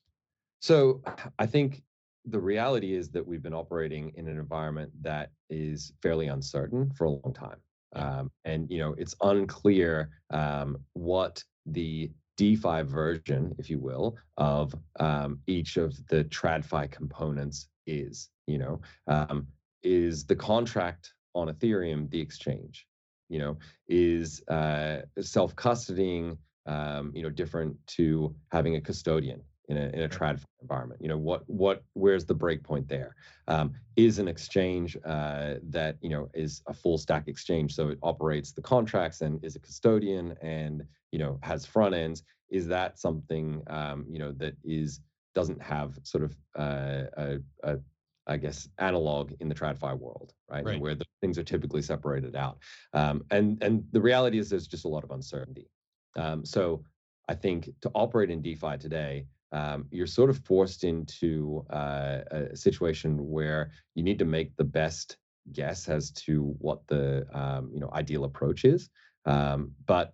So 0.61 1.01
I 1.39 1.45
think 1.45 1.83
the 2.25 2.39
reality 2.39 2.95
is 2.95 3.09
that 3.09 3.25
we've 3.25 3.43
been 3.43 3.53
operating 3.53 4.11
in 4.15 4.27
an 4.27 4.39
environment 4.39 4.91
that 5.01 5.31
is 5.49 5.93
fairly 6.01 6.27
uncertain 6.27 6.89
for 6.95 7.05
a 7.05 7.11
long 7.11 7.33
time. 7.33 7.59
Um, 7.95 8.31
and 8.45 8.69
you 8.69 8.79
know 8.79 8.95
it's 8.97 9.15
unclear 9.21 10.09
um, 10.31 10.77
what 10.93 11.43
the 11.65 12.11
DeFi 12.37 12.83
version, 12.83 13.55
if 13.57 13.69
you 13.69 13.79
will, 13.79 14.17
of 14.37 14.75
um, 14.99 15.39
each 15.47 15.77
of 15.77 15.95
the 16.07 16.23
TradFi 16.25 16.91
components 16.91 17.67
is. 17.87 18.29
You 18.47 18.59
know, 18.59 18.81
um, 19.07 19.47
is 19.83 20.25
the 20.25 20.35
contract 20.35 21.13
on 21.33 21.47
Ethereum 21.47 22.09
the 22.09 22.19
exchange? 22.19 22.87
You 23.29 23.39
know, 23.39 23.57
is 23.87 24.43
uh, 24.47 25.01
self 25.19 25.55
custodying 25.55 26.37
um, 26.65 27.11
you 27.15 27.23
know 27.23 27.29
different 27.29 27.75
to 27.87 28.35
having 28.51 28.75
a 28.75 28.81
custodian? 28.81 29.41
In 29.69 29.77
a 29.77 29.87
in 29.89 30.03
a 30.03 30.09
trad 30.09 30.41
environment. 30.61 31.01
You 31.01 31.09
know 31.09 31.17
what 31.17 31.43
what 31.47 31.83
where's 31.93 32.25
the 32.25 32.33
break 32.33 32.63
point 32.63 32.87
there? 32.87 33.15
Um, 33.47 33.73
is 33.95 34.19
an 34.19 34.27
exchange 34.27 34.97
uh, 35.05 35.55
that 35.69 35.97
you 36.01 36.09
know 36.09 36.29
is 36.33 36.61
a 36.67 36.73
full 36.73 36.97
stack 36.97 37.27
exchange, 37.27 37.73
so 37.75 37.89
it 37.89 37.99
operates 38.03 38.51
the 38.51 38.61
contracts 38.61 39.21
and 39.21 39.43
is 39.43 39.55
a 39.55 39.59
custodian 39.59 40.35
and 40.41 40.83
you 41.11 41.19
know 41.19 41.39
has 41.41 41.65
front 41.65 41.95
ends. 41.95 42.23
Is 42.49 42.67
that 42.67 42.99
something 42.99 43.61
um, 43.67 44.05
you 44.09 44.19
know 44.19 44.31
that 44.33 44.55
is 44.63 45.01
doesn't 45.33 45.61
have 45.61 45.99
sort 46.03 46.23
of 46.23 46.35
uh, 46.57 47.03
a, 47.17 47.37
a 47.63 47.79
I 48.27 48.37
guess 48.37 48.67
analog 48.79 49.33
in 49.39 49.49
the 49.49 49.55
TradFi 49.55 49.99
world, 49.99 50.33
right? 50.49 50.65
right. 50.65 50.79
Where 50.79 50.95
the 50.95 51.05
things 51.21 51.37
are 51.37 51.43
typically 51.43 51.81
separated 51.81 52.35
out. 52.35 52.57
Um, 52.93 53.23
and 53.31 53.61
and 53.61 53.83
the 53.91 54.01
reality 54.01 54.39
is 54.39 54.49
there's 54.49 54.67
just 54.67 54.85
a 54.85 54.89
lot 54.89 55.03
of 55.03 55.11
uncertainty. 55.11 55.69
Um, 56.15 56.45
so 56.45 56.83
I 57.27 57.35
think 57.35 57.69
to 57.81 57.91
operate 57.93 58.29
in 58.29 58.41
DeFi 58.41 58.77
today, 58.77 59.25
um, 59.51 59.85
you're 59.91 60.07
sort 60.07 60.29
of 60.29 60.39
forced 60.39 60.83
into 60.83 61.65
uh, 61.69 62.19
a 62.31 62.55
situation 62.55 63.29
where 63.29 63.71
you 63.93 64.03
need 64.03 64.19
to 64.19 64.25
make 64.25 64.55
the 64.57 64.63
best 64.63 65.17
guess 65.53 65.87
as 65.87 66.11
to 66.11 66.55
what 66.59 66.85
the 66.87 67.25
um, 67.33 67.69
you 67.73 67.79
know 67.79 67.89
ideal 67.93 68.23
approach 68.23 68.65
is. 68.65 68.89
Um, 69.25 69.71
but 69.85 70.13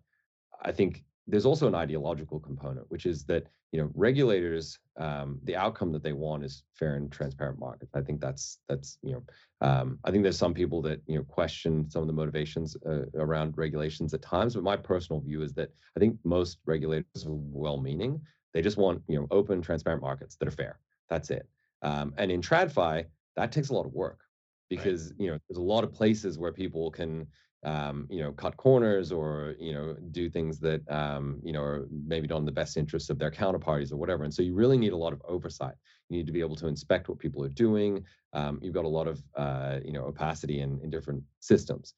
I 0.62 0.72
think 0.72 1.04
there's 1.28 1.46
also 1.46 1.68
an 1.68 1.76
ideological 1.76 2.40
component, 2.40 2.90
which 2.90 3.06
is 3.06 3.24
that 3.26 3.48
you 3.72 3.82
know 3.82 3.90
regulators, 3.96 4.78
um, 4.98 5.40
the 5.44 5.56
outcome 5.56 5.92
that 5.94 6.04
they 6.04 6.14
want 6.14 6.44
is 6.44 6.64
fair 6.74 6.96
and 6.96 7.12
transparent 7.12 7.58
markets. 7.58 7.92
I 7.96 8.02
think 8.02 8.20
that's 8.20 8.60
that's 8.68 8.98
you 9.02 9.14
know 9.14 9.24
um, 9.62 10.00
I 10.04 10.12
think 10.12 10.24
there's 10.24 10.38
some 10.38 10.54
people 10.54 10.82
that 10.84 11.02
you 11.08 11.16
know 11.18 11.24
question 11.24 11.90
some 11.90 12.02
of 12.02 12.08
the 12.08 12.14
motivations 12.14 12.76
uh, 12.86 13.06
around 13.16 13.58
regulations 13.58 14.14
at 14.14 14.22
times, 14.22 14.56
but 14.56 14.64
my 14.64 14.76
personal 14.76 15.22
view 15.22 15.42
is 15.42 15.54
that 15.54 15.70
I 15.96 16.00
think 16.00 16.18
most 16.24 16.60
regulators 16.66 17.26
are 17.26 17.34
well-meaning 17.34 18.22
they 18.54 18.62
just 18.62 18.78
want 18.78 19.02
you 19.08 19.20
know 19.20 19.28
open, 19.32 19.62
transparent 19.62 20.02
markets 20.02 20.36
that 20.38 20.48
are 20.48 20.52
fair. 20.52 20.80
That's 21.10 21.30
it. 21.30 21.48
Um, 21.82 22.14
and 22.18 22.32
in 22.32 22.42
TradFi, 22.42 23.06
that 23.36 23.52
takes 23.52 23.70
a 23.70 23.74
lot 23.74 23.86
of 23.86 23.94
work 23.94 24.22
because 24.70 25.08
right. 25.08 25.20
you 25.20 25.32
know 25.32 25.38
there's 25.48 25.58
a 25.58 25.62
lot 25.62 25.84
of 25.84 25.94
places 25.94 26.38
where 26.38 26.52
people 26.52 26.92
can 26.92 27.28
um, 27.64 28.08
you 28.10 28.22
know 28.22 28.32
cut 28.32 28.58
corners 28.58 29.12
or 29.12 29.56
you 29.60 29.74
know 29.74 29.96
do 30.12 30.30
things 30.30 30.60
that 30.60 30.82
um, 30.90 31.40
you 31.44 31.54
know 31.54 31.62
are 31.62 31.88
maybe 31.92 32.28
not 32.28 32.38
in 32.38 32.46
the 32.46 32.52
best 32.52 32.78
interests 32.78 33.10
of 33.10 33.20
their 33.20 33.32
counterparties 33.32 33.92
or 33.92 33.98
whatever. 33.98 34.24
And 34.24 34.34
so 34.34 34.42
you 34.42 34.54
really 34.54 34.78
need 34.78 34.94
a 34.94 34.98
lot 34.98 35.14
of 35.14 35.22
oversight. 35.28 35.76
You 36.10 36.18
need 36.18 36.28
to 36.28 36.34
be 36.34 36.40
able 36.40 36.56
to 36.58 36.68
inspect 36.68 37.10
what 37.10 37.20
people 37.20 37.44
are 37.44 37.50
doing. 37.50 38.04
Um, 38.34 38.60
you've 38.62 38.74
got 38.74 38.86
a 38.86 38.90
lot 38.90 39.08
of 39.08 39.22
uh, 39.36 39.80
you 39.84 39.94
know 39.94 40.06
opacity 40.06 40.62
in, 40.62 40.80
in 40.84 40.90
different 40.90 41.24
systems. 41.40 41.94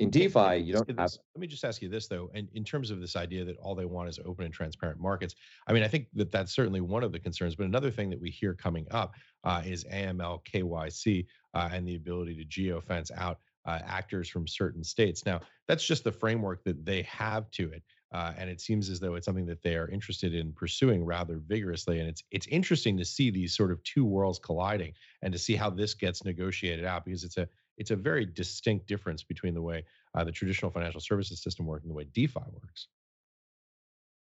In 0.00 0.08
DeFi, 0.08 0.56
you 0.56 0.72
don't 0.72 0.88
have. 0.98 1.12
Let 1.34 1.40
me 1.40 1.46
just 1.46 1.62
ask 1.62 1.82
you 1.82 1.90
this 1.90 2.08
though, 2.08 2.30
and 2.34 2.48
in 2.54 2.64
terms 2.64 2.90
of 2.90 3.00
this 3.00 3.16
idea 3.16 3.44
that 3.44 3.58
all 3.58 3.74
they 3.74 3.84
want 3.84 4.08
is 4.08 4.18
open 4.24 4.46
and 4.46 4.54
transparent 4.54 4.98
markets, 4.98 5.34
I 5.66 5.74
mean, 5.74 5.82
I 5.82 5.88
think 5.88 6.06
that 6.14 6.32
that's 6.32 6.54
certainly 6.54 6.80
one 6.80 7.04
of 7.04 7.12
the 7.12 7.18
concerns. 7.18 7.54
But 7.54 7.66
another 7.66 7.90
thing 7.90 8.08
that 8.08 8.18
we 8.18 8.30
hear 8.30 8.54
coming 8.54 8.86
up 8.90 9.12
uh, 9.44 9.62
is 9.64 9.84
AML, 9.84 10.40
KYC, 10.46 11.26
uh, 11.52 11.68
and 11.70 11.86
the 11.86 11.96
ability 11.96 12.34
to 12.36 12.44
geofence 12.46 13.10
out 13.14 13.40
uh, 13.66 13.78
actors 13.84 14.30
from 14.30 14.46
certain 14.48 14.82
states. 14.82 15.26
Now, 15.26 15.40
that's 15.68 15.86
just 15.86 16.04
the 16.04 16.12
framework 16.12 16.64
that 16.64 16.82
they 16.84 17.02
have 17.02 17.50
to 17.52 17.70
it. 17.70 17.82
Uh, 18.12 18.32
and 18.38 18.48
it 18.48 18.60
seems 18.60 18.88
as 18.88 18.98
though 19.00 19.14
it's 19.14 19.26
something 19.26 19.46
that 19.46 19.62
they 19.62 19.76
are 19.76 19.88
interested 19.88 20.34
in 20.34 20.52
pursuing 20.52 21.04
rather 21.04 21.40
vigorously. 21.46 22.00
And 22.00 22.08
it's 22.08 22.24
it's 22.30 22.46
interesting 22.48 22.96
to 22.96 23.04
see 23.04 23.30
these 23.30 23.54
sort 23.54 23.70
of 23.70 23.82
two 23.84 24.04
worlds 24.04 24.38
colliding 24.38 24.94
and 25.22 25.32
to 25.32 25.38
see 25.38 25.54
how 25.54 25.70
this 25.70 25.94
gets 25.94 26.24
negotiated 26.24 26.84
out 26.84 27.04
because 27.04 27.22
it's 27.22 27.36
a 27.36 27.46
it's 27.80 27.90
a 27.90 27.96
very 27.96 28.26
distinct 28.26 28.86
difference 28.86 29.24
between 29.24 29.54
the 29.54 29.62
way 29.62 29.82
uh, 30.14 30.22
the 30.22 30.30
traditional 30.30 30.70
financial 30.70 31.00
services 31.00 31.42
system 31.42 31.64
works 31.64 31.82
and 31.82 31.90
the 31.90 31.94
way 31.94 32.04
DeFi 32.12 32.42
works. 32.52 32.88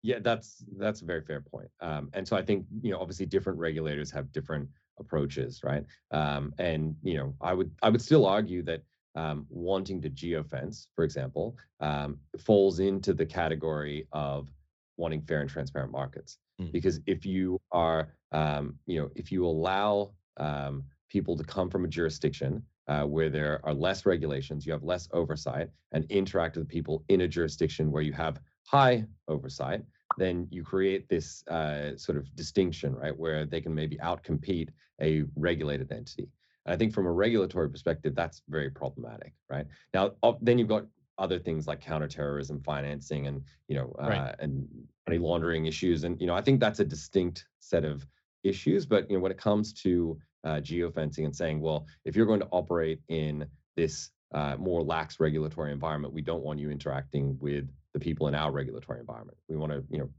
Yeah, 0.04 0.20
that's 0.22 0.64
that's 0.78 1.02
a 1.02 1.04
very 1.04 1.22
fair 1.22 1.40
point. 1.40 1.68
Um, 1.80 2.08
and 2.12 2.26
so 2.26 2.36
I 2.36 2.42
think 2.42 2.66
you 2.82 2.92
know 2.92 3.00
obviously 3.00 3.26
different 3.26 3.58
regulators 3.58 4.12
have 4.12 4.30
different 4.30 4.68
approaches, 5.00 5.60
right? 5.64 5.84
Um, 6.12 6.54
and 6.58 6.94
you 7.02 7.16
know 7.16 7.34
I 7.40 7.52
would 7.52 7.72
I 7.82 7.90
would 7.90 8.00
still 8.00 8.26
argue 8.26 8.62
that 8.62 8.82
um, 9.16 9.44
wanting 9.50 10.00
to 10.02 10.10
geofence, 10.10 10.86
for 10.94 11.02
example, 11.04 11.56
um, 11.80 12.18
falls 12.38 12.78
into 12.78 13.12
the 13.12 13.26
category 13.26 14.06
of 14.12 14.48
wanting 14.96 15.22
fair 15.22 15.40
and 15.40 15.50
transparent 15.50 15.90
markets. 15.90 16.38
Mm. 16.60 16.70
Because 16.70 17.00
if 17.06 17.26
you 17.26 17.60
are, 17.72 18.14
um, 18.30 18.76
you 18.86 19.00
know, 19.00 19.10
if 19.16 19.32
you 19.32 19.44
allow 19.44 20.12
um, 20.36 20.84
people 21.08 21.36
to 21.36 21.42
come 21.42 21.68
from 21.68 21.84
a 21.84 21.88
jurisdiction 21.88 22.62
uh, 22.88 23.05
where 23.05 23.29
there 23.29 23.61
are 23.64 23.74
less 23.74 24.07
regulations, 24.07 24.66
you 24.66 24.72
have 24.72 24.83
less 24.83 25.09
oversight, 25.12 25.68
and 25.92 26.05
interact 26.11 26.57
with 26.57 26.68
people 26.68 27.05
in 27.09 27.22
a 27.22 27.29
jurisdiction 27.29 27.90
where 27.92 28.03
you 28.03 28.12
have 28.12 28.40
high 28.64 29.05
oversight, 29.29 29.83
then 30.16 30.48
you 30.51 30.64
create 30.64 31.09
this 31.09 31.46
uh, 31.48 31.96
sort 31.96 32.18
of 32.18 32.35
distinction, 32.35 32.94
right, 32.94 33.16
where 33.16 33.44
they 33.44 33.61
can 33.61 33.74
maybe 33.74 33.96
outcompete 33.98 34.70
a 35.01 35.24
regulated 35.37 35.92
entity. 35.92 36.29
And 36.64 36.74
I 36.74 36.77
think 36.77 36.92
from 36.92 37.07
a 37.07 37.12
regulatory 37.12 37.70
perspective, 37.70 38.14
that's 38.14 38.42
very 38.48 38.70
problematic, 38.70 39.35
right? 39.48 39.66
Now, 39.94 40.12
then 40.40 40.59
you've 40.59 40.68
got 40.68 40.87
other 41.18 41.38
things 41.38 41.66
like 41.66 41.81
counterterrorism 41.81 42.61
financing 42.61 43.27
and 43.27 43.42
you 43.66 43.74
know 43.74 43.94
uh, 44.01 44.09
right. 44.09 44.35
and 44.38 44.66
money 45.07 45.18
laundering 45.18 45.66
issues, 45.66 46.05
and 46.05 46.20
you 46.20 46.27
know 46.27 46.35
I 46.35 46.40
think 46.40 46.61
that's 46.61 46.81
a 46.81 46.85
distinct 46.85 47.46
set 47.59 47.85
of 47.85 48.07
issues. 48.44 48.87
But 48.87 49.11
you 49.11 49.16
know 49.16 49.22
when 49.22 49.33
it 49.33 49.38
comes 49.38 49.72
to 49.83 50.18
uh, 50.44 50.57
geofencing 50.57 51.24
and 51.24 51.35
saying, 51.35 51.61
well, 51.61 51.87
if 52.05 52.16
you're 52.16 52.27
going 52.27 52.40
to 52.40 52.48
operate 52.51 53.01
in 53.09 53.46
this 53.77 54.11
uh, 54.35 54.57
more 54.59 54.83
lax 54.83 55.20
regulatory 55.20 55.72
environment, 55.72 56.12
we 56.12 56.22
don't 56.22 56.42
want 56.42 56.59
you 56.59 56.70
interacting 56.70 57.38
with 57.40 57.68
the 57.94 58.01
people 58.01 58.29
in 58.29 58.35
our 58.35 58.53
regulatory 58.53 59.01
environment. 59.01 59.38
We 59.48 59.57
want 59.57 59.72
to, 59.72 59.83
you 59.90 59.98
know, 59.98 60.11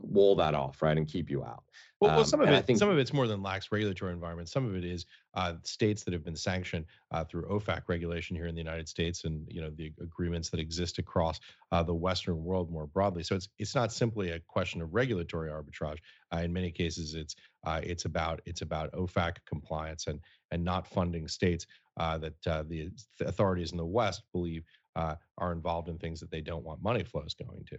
wall 0.00 0.36
that 0.36 0.54
off, 0.54 0.82
right, 0.82 0.96
and 0.96 1.08
keep 1.08 1.30
you 1.30 1.44
out. 1.44 1.64
Well, 2.00 2.10
well 2.10 2.20
um, 2.20 2.26
some 2.26 2.40
of 2.40 2.48
it, 2.48 2.66
think, 2.66 2.78
some 2.78 2.88
of 2.88 2.98
it's 2.98 3.12
more 3.12 3.26
than 3.26 3.42
lax 3.42 3.70
regulatory 3.70 4.12
environment. 4.12 4.48
Some 4.48 4.66
of 4.66 4.74
it 4.76 4.84
is 4.84 5.06
uh, 5.34 5.54
states 5.62 6.02
that 6.04 6.12
have 6.12 6.24
been 6.24 6.36
sanctioned 6.36 6.86
uh, 7.10 7.24
through 7.24 7.44
OFAC 7.44 7.82
regulation 7.88 8.34
here 8.36 8.46
in 8.46 8.54
the 8.54 8.60
United 8.60 8.88
States, 8.88 9.24
and 9.24 9.46
you 9.48 9.60
know 9.60 9.70
the 9.70 9.92
agreements 10.00 10.50
that 10.50 10.60
exist 10.60 10.98
across 10.98 11.40
uh, 11.70 11.82
the 11.82 11.94
Western 11.94 12.42
world 12.42 12.70
more 12.70 12.86
broadly. 12.86 13.22
So 13.22 13.34
it's 13.36 13.48
it's 13.58 13.74
not 13.74 13.92
simply 13.92 14.30
a 14.30 14.40
question 14.40 14.82
of 14.82 14.92
regulatory 14.94 15.50
arbitrage. 15.50 15.98
Uh, 16.34 16.38
in 16.38 16.52
many 16.52 16.70
cases, 16.70 17.14
it's 17.14 17.36
uh, 17.64 17.80
it's 17.82 18.04
about 18.04 18.40
it's 18.46 18.62
about 18.62 18.92
OFAC 18.92 19.36
compliance 19.46 20.06
and 20.06 20.20
and 20.50 20.64
not 20.64 20.86
funding 20.86 21.28
states 21.28 21.66
uh, 21.98 22.18
that 22.18 22.34
the 22.42 22.90
authorities 23.20 23.72
in 23.72 23.78
the 23.78 23.86
West 23.86 24.22
believe 24.32 24.64
are 24.96 25.52
involved 25.52 25.88
in 25.88 25.98
things 25.98 26.20
that 26.20 26.30
they 26.30 26.40
don't 26.40 26.64
want 26.64 26.82
money 26.82 27.02
flows 27.02 27.34
going 27.34 27.64
to. 27.66 27.78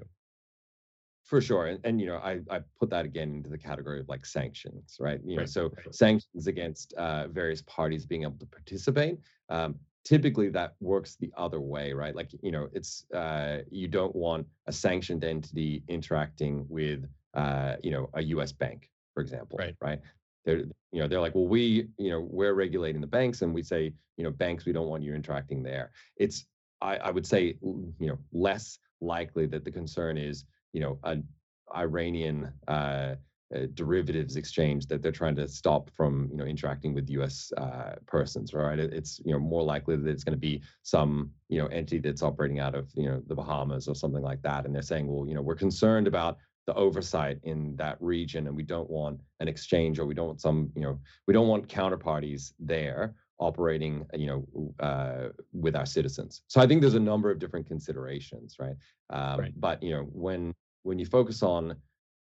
For 1.24 1.40
sure. 1.40 1.68
And, 1.68 1.80
and 1.84 2.02
you 2.02 2.08
know, 2.08 2.18
I, 2.18 2.40
I 2.50 2.60
put 2.80 2.90
that 2.90 3.06
again 3.06 3.32
into 3.32 3.50
the 3.50 3.58
category 3.58 4.00
of 4.00 4.10
like 4.10 4.26
sanctions, 4.26 4.98
right? 5.00 5.20
You 5.26 5.38
know, 5.38 5.46
so 5.46 5.72
right. 5.78 5.96
sanctions 5.96 6.48
against 6.48 6.94
uh, 6.94 7.28
various 7.28 7.62
parties 7.62 8.06
being 8.06 8.24
able 8.24 8.38
to 8.40 8.46
participate. 8.46 9.20
Um, 9.50 9.76
typically 10.04 10.50
that 10.50 10.76
works 10.82 11.16
the 11.16 11.32
other 11.38 11.62
way, 11.62 11.94
right? 11.94 12.14
Like, 12.14 12.32
you 12.42 12.52
know, 12.52 12.68
it's 12.74 13.06
uh, 13.14 13.60
you 13.72 13.88
don't 13.88 14.14
want 14.16 14.46
a 14.68 14.72
sanctioned 14.74 15.24
entity 15.24 15.84
interacting 15.88 16.66
with 16.68 17.06
uh, 17.34 17.76
you 17.82 17.92
know, 17.92 18.10
a 18.14 18.22
US 18.24 18.52
bank, 18.52 18.90
for 19.14 19.22
example. 19.22 19.58
Right. 19.58 19.76
Right. 19.82 20.00
They're, 20.46 20.66
you 20.92 21.00
know, 21.00 21.08
they're 21.08 21.22
like, 21.22 21.36
well, 21.36 21.48
we, 21.48 21.88
you 21.98 22.10
know, 22.12 22.28
we're 22.30 22.54
regulating 22.54 23.02
the 23.02 23.08
banks 23.08 23.42
and 23.42 23.54
we 23.54 23.64
say, 23.64 23.94
you 24.18 24.24
know, 24.24 24.30
banks, 24.30 24.66
we 24.66 24.74
don't 24.74 24.88
want 24.88 25.04
you 25.04 25.16
interacting 25.16 25.64
there. 25.64 25.92
It's 26.18 26.46
I, 26.82 26.98
I 26.98 27.12
would 27.12 27.26
say, 27.26 27.56
you 27.62 27.94
know, 28.00 28.18
less 28.34 28.78
likely 29.00 29.46
that 29.48 29.64
the 29.64 29.72
concern 29.72 30.18
is 30.18 30.46
you 30.74 30.82
know, 30.82 31.00
an 31.04 31.28
Iranian 31.76 32.52
uh, 32.68 33.16
uh, 33.54 33.68
derivatives 33.76 34.36
exchange 34.36 34.88
that 34.88 35.04
they're 35.04 35.12
trying 35.12 35.36
to 35.36 35.48
stop 35.48 35.90
from, 35.92 36.28
you 36.32 36.38
know, 36.38 36.46
interacting 36.46 36.94
with 36.94 37.10
U.S. 37.12 37.52
Uh, 37.56 37.94
persons, 38.08 38.54
right? 38.54 38.80
It's 38.80 39.22
you 39.24 39.32
know 39.32 39.40
more 39.40 39.64
likely 39.64 39.96
that 39.96 40.08
it's 40.08 40.24
going 40.24 40.34
to 40.34 40.40
be 40.40 40.62
some 40.82 41.32
you 41.50 41.60
know 41.60 41.68
entity 41.68 42.00
that's 42.00 42.24
operating 42.24 42.60
out 42.60 42.74
of 42.74 42.90
you 42.96 43.08
know 43.10 43.22
the 43.28 43.36
Bahamas 43.36 43.88
or 43.88 43.96
something 43.96 44.24
like 44.24 44.42
that, 44.42 44.66
and 44.66 44.74
they're 44.74 44.82
saying, 44.82 45.08
well, 45.08 45.28
you 45.28 45.36
know, 45.36 45.42
we're 45.42 45.56
concerned 45.56 46.08
about 46.08 46.38
the 46.66 46.74
oversight 46.76 47.38
in 47.44 47.76
that 47.76 47.98
region, 48.00 48.48
and 48.48 48.56
we 48.56 48.64
don't 48.64 48.90
want 48.90 49.20
an 49.40 49.48
exchange, 49.48 50.00
or 50.00 50.06
we 50.06 50.14
don't 50.16 50.28
want 50.28 50.42
some, 50.42 50.72
you 50.76 50.82
know, 50.82 51.00
we 51.28 51.34
don't 51.34 51.48
want 51.48 51.68
counterparties 51.68 52.54
there 52.60 53.14
operating, 53.40 54.06
you 54.14 54.28
know, 54.28 54.74
uh, 54.80 55.30
with 55.52 55.76
our 55.76 55.86
citizens. 55.86 56.44
So 56.48 56.62
I 56.62 56.68
think 56.68 56.82
there's 56.82 56.96
a 56.96 57.00
number 57.00 57.30
of 57.30 57.40
different 57.40 57.68
considerations, 57.68 58.56
right? 58.60 58.76
Um, 59.10 59.40
right. 59.40 59.54
But 59.58 59.84
you 59.84 59.92
know, 59.92 60.04
when 60.12 60.54
when 60.84 61.00
you 61.00 61.06
focus 61.06 61.44
on 61.44 61.76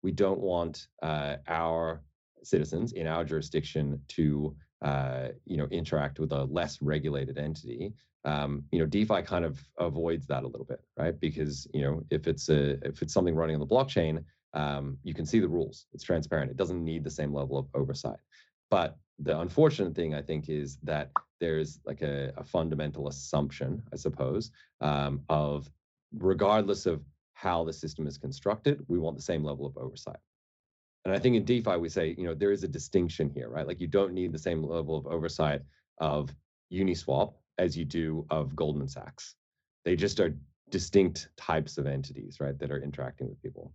we 0.03 0.13
don't 0.13 0.41
want 0.41 0.89
uh, 1.03 1.37
our 1.49 2.03
citizens 2.43 2.93
in 2.93 3.07
our 3.07 3.25
jurisdiction 3.25 4.01
to 4.09 4.55
uh, 4.83 5.29
you 5.45 5.57
know 5.57 5.67
interact 5.71 6.19
with 6.19 6.33
a 6.33 6.45
less 6.45 6.81
regulated 6.83 7.39
entity 7.39 7.93
um, 8.25 8.65
you 8.71 8.79
know 8.79 8.87
defi 8.87 9.23
kind 9.23 9.45
of 9.45 9.63
avoids 9.79 10.27
that 10.27 10.45
a 10.45 10.47
little 10.47 10.67
bit 10.67 10.81
right? 10.97 11.19
Because 11.21 11.67
you 11.73 11.83
know 11.83 12.03
if 12.11 12.27
it's 12.27 12.49
a 12.49 12.73
if 12.87 13.03
it's 13.03 13.13
something 13.13 13.35
running 13.35 13.57
on 13.57 13.61
the 13.61 13.67
blockchain 13.67 14.25
um, 14.55 14.99
you 15.03 15.15
can 15.15 15.27
see 15.27 15.41
the 15.41 15.49
rules. 15.49 15.87
It's 15.93 16.05
transparent. 16.05 16.49
It 16.49 16.57
doesn't 16.57 16.85
need 16.85 17.03
the 17.03 17.11
same 17.11 17.35
level 17.35 17.59
of 17.59 17.67
oversight. 17.75 18.21
But 18.71 18.97
the 19.19 19.39
unfortunate 19.41 19.95
thing 19.95 20.15
i 20.15 20.23
think 20.23 20.49
is 20.49 20.79
that 20.83 21.11
there's 21.41 21.79
like 21.85 22.03
a, 22.03 22.33
a 22.37 22.45
fundamental 22.45 23.09
assumption 23.09 23.83
i 23.93 23.97
suppose 23.97 24.51
um, 24.81 25.21
of 25.29 25.71
regardless 26.19 26.87
of 26.87 27.03
how 27.35 27.65
the 27.65 27.73
system 27.73 28.07
is 28.07 28.19
constructed, 28.19 28.85
we 28.89 28.99
want 28.99 29.17
the 29.17 29.23
same 29.23 29.45
level 29.45 29.67
of 29.67 29.77
oversight. 29.77 30.19
And 31.05 31.15
I 31.15 31.19
think 31.19 31.37
in 31.37 31.45
mm-hmm. 31.45 31.71
DeFi, 31.71 31.79
we 31.79 31.89
say, 31.89 32.15
you 32.17 32.25
know, 32.25 32.35
there 32.35 32.53
is 32.53 32.65
a 32.65 32.69
distinction 32.69 33.31
here, 33.31 33.51
right? 33.51 33.67
Like 33.67 33.81
you 33.81 33.87
don't 33.87 34.15
need 34.15 34.33
the 34.33 34.39
same 34.39 34.63
level 34.63 34.97
of 34.97 35.07
oversight 35.07 35.61
of 35.99 36.35
Uniswap 36.73 37.35
as 37.59 37.77
you 37.77 37.85
do 37.85 38.27
of 38.31 38.57
Goldman 38.57 38.89
Sachs. 38.89 39.35
They 39.85 39.97
just 39.97 40.19
are 40.21 40.35
distinct 40.71 41.29
types 41.37 41.77
of 41.77 41.87
entities, 41.87 42.39
right, 42.41 42.59
that 42.59 42.71
are 42.71 42.83
interacting 42.83 43.29
with 43.29 43.43
people. 43.43 43.73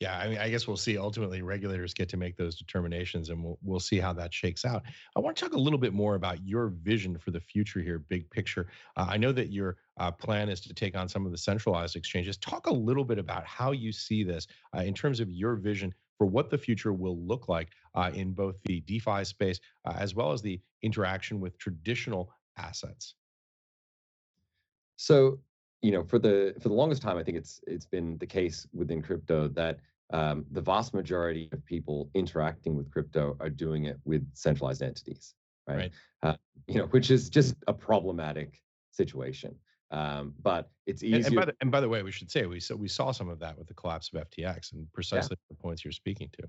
Yeah, 0.00 0.18
I 0.18 0.28
mean, 0.28 0.38
I 0.38 0.48
guess 0.48 0.66
we'll 0.66 0.78
see. 0.78 0.96
Ultimately, 0.96 1.42
regulators 1.42 1.92
get 1.92 2.08
to 2.08 2.16
make 2.16 2.34
those 2.34 2.56
determinations, 2.56 3.28
and 3.28 3.44
we'll 3.44 3.58
we'll 3.62 3.80
see 3.80 3.98
how 3.98 4.14
that 4.14 4.32
shakes 4.32 4.64
out. 4.64 4.82
I 5.14 5.20
want 5.20 5.36
to 5.36 5.44
talk 5.44 5.52
a 5.52 5.58
little 5.58 5.78
bit 5.78 5.92
more 5.92 6.14
about 6.14 6.42
your 6.42 6.68
vision 6.68 7.18
for 7.18 7.32
the 7.32 7.40
future 7.40 7.80
here, 7.80 7.98
big 7.98 8.28
picture. 8.30 8.68
Uh, 8.96 9.08
I 9.10 9.18
know 9.18 9.30
that 9.32 9.52
your 9.52 9.76
uh, 9.98 10.10
plan 10.10 10.48
is 10.48 10.62
to 10.62 10.72
take 10.72 10.96
on 10.96 11.06
some 11.06 11.26
of 11.26 11.32
the 11.32 11.38
centralized 11.38 11.96
exchanges. 11.96 12.38
Talk 12.38 12.66
a 12.66 12.72
little 12.72 13.04
bit 13.04 13.18
about 13.18 13.44
how 13.44 13.72
you 13.72 13.92
see 13.92 14.24
this 14.24 14.46
uh, 14.74 14.80
in 14.80 14.94
terms 14.94 15.20
of 15.20 15.28
your 15.28 15.56
vision 15.56 15.92
for 16.16 16.26
what 16.26 16.48
the 16.48 16.58
future 16.58 16.94
will 16.94 17.18
look 17.18 17.50
like 17.50 17.68
uh, 17.94 18.10
in 18.14 18.32
both 18.32 18.58
the 18.64 18.80
DeFi 18.80 19.24
space 19.24 19.60
uh, 19.84 19.94
as 19.98 20.14
well 20.14 20.32
as 20.32 20.40
the 20.40 20.58
interaction 20.82 21.40
with 21.40 21.58
traditional 21.58 22.32
assets. 22.56 23.16
So 24.96 25.40
you 25.82 25.92
know 25.92 26.04
for 26.04 26.18
the 26.18 26.54
for 26.60 26.68
the 26.68 26.74
longest 26.74 27.02
time 27.02 27.16
i 27.16 27.22
think 27.22 27.36
it's 27.36 27.60
it's 27.66 27.86
been 27.86 28.18
the 28.18 28.26
case 28.26 28.66
within 28.72 29.00
crypto 29.00 29.48
that 29.48 29.78
um, 30.12 30.44
the 30.50 30.60
vast 30.60 30.94
majority 30.94 31.48
of 31.52 31.64
people 31.64 32.10
interacting 32.14 32.76
with 32.76 32.90
crypto 32.90 33.36
are 33.40 33.50
doing 33.50 33.84
it 33.84 33.98
with 34.04 34.26
centralized 34.34 34.82
entities, 34.82 35.34
right? 35.68 35.76
right. 35.76 35.92
Uh, 36.22 36.36
you 36.66 36.76
know, 36.76 36.86
which 36.86 37.10
is 37.10 37.30
just 37.30 37.54
a 37.68 37.72
problematic 37.72 38.60
situation. 38.90 39.54
Um, 39.92 40.34
but 40.42 40.70
it's 40.86 41.02
easier. 41.02 41.16
And, 41.16 41.26
and, 41.26 41.36
by 41.36 41.44
the, 41.46 41.54
and 41.60 41.70
by 41.70 41.80
the 41.80 41.88
way, 41.88 42.02
we 42.02 42.12
should 42.12 42.30
say 42.30 42.46
we 42.46 42.60
saw 42.60 42.76
we 42.76 42.88
saw 42.88 43.10
some 43.10 43.28
of 43.28 43.40
that 43.40 43.58
with 43.58 43.66
the 43.66 43.74
collapse 43.74 44.10
of 44.12 44.28
FTX 44.28 44.72
and 44.72 44.86
precisely 44.92 45.36
yeah. 45.38 45.56
the 45.56 45.62
points 45.62 45.84
you're 45.84 45.92
speaking 45.92 46.28
to. 46.40 46.48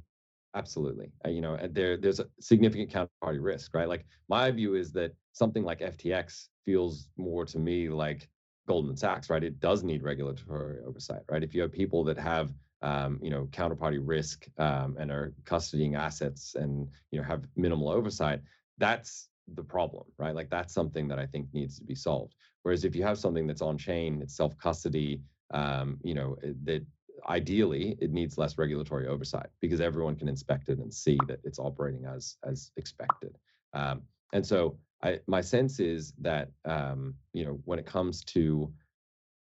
Absolutely, 0.54 1.12
uh, 1.26 1.30
you 1.30 1.41
know, 1.41 1.58
there 1.71 1.97
there's 1.97 2.19
a 2.19 2.28
significant 2.39 2.91
counterparty 2.91 3.41
risk, 3.41 3.74
right? 3.74 3.88
Like 3.88 4.06
my 4.30 4.52
view 4.52 4.76
is 4.76 4.91
that 4.93 5.13
something 5.32 5.63
like 5.63 5.80
FTX 5.80 6.50
feels 6.65 7.08
more 7.17 7.45
to 7.45 7.58
me 7.58 7.89
like 7.89 8.30
Goldman 8.67 8.97
Sachs, 8.97 9.30
right? 9.30 9.43
It 9.43 9.60
does 9.60 9.84
need 9.84 10.04
regulatory 10.04 10.80
oversight, 10.86 11.21
right? 11.30 11.41
If 11.41 11.56
you 11.56 11.62
have 11.62 11.71
people 11.71 12.04
that 12.04 12.19
have 12.19 12.52
um, 12.82 13.20
you 13.22 13.30
know, 13.30 13.48
counterparty 13.52 14.00
risk 14.04 14.48
um, 14.58 14.96
and 15.00 15.12
are 15.12 15.34
custodying 15.46 15.96
assets 15.96 16.56
and 16.56 16.88
you 17.12 17.20
know 17.20 17.26
have 17.26 17.44
minimal 17.56 17.89
oversight, 17.89 18.41
that's 18.78 19.30
the 19.56 19.63
problem, 19.63 20.06
right? 20.17 20.36
Like 20.36 20.50
that's 20.50 20.74
something 20.74 21.08
that 21.08 21.20
I 21.20 21.26
think 21.26 21.48
needs 21.54 21.78
to 21.78 21.84
be 21.84 21.96
solved. 21.96 22.36
Whereas 22.63 22.86
if 22.86 22.96
you 22.96 23.04
have 23.04 23.17
something 23.17 23.48
that's 23.48 23.62
on 23.62 23.78
chain, 23.78 24.22
it's 24.22 24.36
self 24.36 24.58
custody, 24.58 25.22
um, 25.54 26.00
you 26.04 26.13
know, 26.13 26.36
that 26.63 26.86
ideally 27.30 27.98
it 28.00 28.12
needs 28.12 28.38
less 28.38 28.58
regulatory 28.58 29.08
oversight 29.08 29.48
because 29.60 29.82
everyone 29.82 30.15
can 30.15 30.28
inspect 30.28 30.70
it 30.70 30.80
and 30.80 30.94
see 30.94 31.17
that 31.28 31.39
it's 31.44 31.60
operating 31.60 32.06
as 32.06 32.38
as 32.44 32.72
expected. 32.78 33.38
Um, 33.74 34.02
and 34.34 34.46
so 34.46 34.78
I, 35.04 35.20
my 35.28 35.41
sense 35.41 35.80
is 35.80 36.13
that 36.20 36.50
um, 36.65 37.15
you 37.34 37.46
know 37.46 37.60
when 37.65 37.80
it 37.80 37.86
comes 37.86 38.24
to 38.26 38.72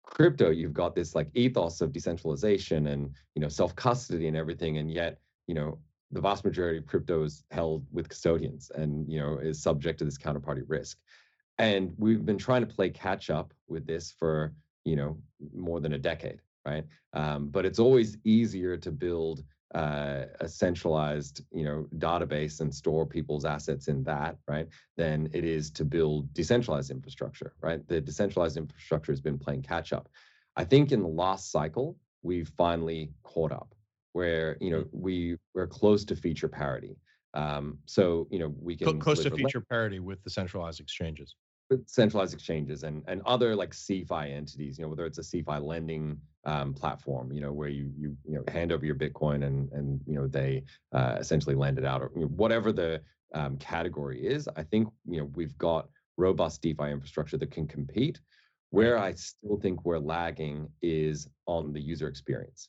crypto 0.05 0.51
you've 0.51 0.73
got 0.73 0.95
this 0.95 1.15
like 1.15 1.29
ethos 1.35 1.81
of 1.81 1.93
decentralization 1.93 2.89
and 2.89 3.15
you 3.35 3.43
know 3.43 3.49
self 3.49 3.75
custody 3.77 4.27
and 4.29 4.37
everything 4.37 4.79
and 4.79 4.91
yet 4.93 5.19
you 5.47 5.55
know 5.55 5.79
the 6.13 6.21
vast 6.21 6.45
majority 6.45 6.79
of 6.79 6.87
crypto 6.87 7.23
is 7.23 7.45
held 7.51 7.87
with 7.93 8.09
custodians 8.09 8.71
and 8.75 9.11
you 9.11 9.21
know 9.21 9.39
is 9.39 9.63
subject 9.63 9.99
to 9.99 10.05
this 10.05 10.19
counterparty 10.19 10.65
risk 10.67 10.99
and 11.61 11.93
we've 11.99 12.25
been 12.25 12.39
trying 12.39 12.67
to 12.67 12.75
play 12.75 12.89
catch 12.89 13.29
up 13.29 13.53
with 13.69 13.87
this 13.87 14.11
for 14.19 14.55
you 14.85 14.97
know 14.97 15.19
more 15.55 15.81
than 15.81 15.93
a 15.93 15.99
decade, 15.99 16.41
right? 16.67 16.85
Um, 17.13 17.49
but 17.49 17.67
it's 17.67 17.79
always 17.79 18.17
easier 18.25 18.77
to 18.79 18.91
build 18.91 19.45
uh, 19.75 20.25
a 20.41 20.49
centralized 20.49 21.43
you 21.53 21.65
know 21.65 21.87
database 21.99 22.61
and 22.61 22.75
store 22.75 23.07
people's 23.07 23.45
assets 23.45 23.89
in 23.89 24.03
that 24.03 24.37
right 24.49 24.67
than 24.97 25.29
it 25.33 25.45
is 25.45 25.71
to 25.71 25.85
build 25.85 26.33
decentralized 26.35 26.91
infrastructure 26.91 27.55
right? 27.61 27.87
The 27.89 28.01
decentralized 28.01 28.57
infrastructure 28.57 29.13
has 29.13 29.21
been 29.21 29.39
playing 29.39 29.63
catch 29.63 29.93
up. 29.93 30.09
I 30.57 30.65
think 30.65 30.93
in 30.93 31.03
the 31.03 31.09
last 31.09 31.51
cycle 31.53 31.97
we've 32.23 32.51
finally 32.57 33.13
caught 33.23 33.53
up 33.53 33.75
where 34.13 34.57
you 34.61 34.71
know 34.71 34.83
mm-hmm. 34.83 35.01
we 35.01 35.37
we're 35.55 35.67
close 35.67 36.05
to 36.07 36.17
feature 36.17 36.49
parity. 36.49 36.97
Um, 37.35 37.79
so 37.87 38.27
you 38.31 38.41
know 38.41 38.53
we 38.61 38.77
can 38.77 38.99
close 38.99 39.23
to 39.23 39.31
feature 39.31 39.61
parity 39.61 40.01
with 40.01 40.23
the 40.25 40.31
centralized 40.31 40.81
exchanges 40.81 41.37
centralized 41.87 42.35
exchanges 42.35 42.83
and 42.83 43.03
and 43.07 43.23
other 43.27 43.55
like 43.55 43.73
CeFi 43.73 44.31
entities, 44.31 44.79
you 44.79 44.85
know, 44.85 44.89
whether 44.89 45.07
it's 45.07 45.19
a 45.19 45.23
CeFi 45.23 45.63
lending 45.63 46.19
um, 46.45 46.75
platform, 46.75 47.33
you 47.33 47.41
know, 47.41 47.53
where 47.53 47.69
you 47.69 47.93
you 47.97 48.17
you 48.25 48.35
know 48.35 48.45
hand 48.49 48.73
over 48.73 48.85
your 48.85 48.95
Bitcoin 48.95 49.45
and 49.45 49.71
and 49.73 50.01
you 50.07 50.15
know 50.15 50.27
they 50.27 50.65
uh, 50.93 51.17
essentially 51.19 51.55
lend 51.55 51.79
it 51.79 51.85
out 51.85 52.03
or 52.03 52.11
you 52.15 52.23
know, 52.23 52.29
whatever 52.29 52.73
the 52.73 53.01
um, 53.35 53.57
category 53.59 54.25
is. 54.27 54.49
I 54.57 54.63
think 54.63 54.89
you 55.07 55.19
know 55.19 55.31
we've 55.35 55.57
got 55.59 55.89
robust 56.17 56.63
DeFi 56.63 56.91
infrastructure 56.91 57.39
that 57.39 57.51
can 57.51 57.67
compete. 57.67 58.21
Where 58.71 58.99
I 58.99 59.15
still 59.15 59.59
think 59.61 59.85
we're 59.85 59.99
lagging 59.99 60.69
is 60.81 61.29
on 61.47 61.73
the 61.73 61.81
user 61.81 62.07
experience. 62.07 62.69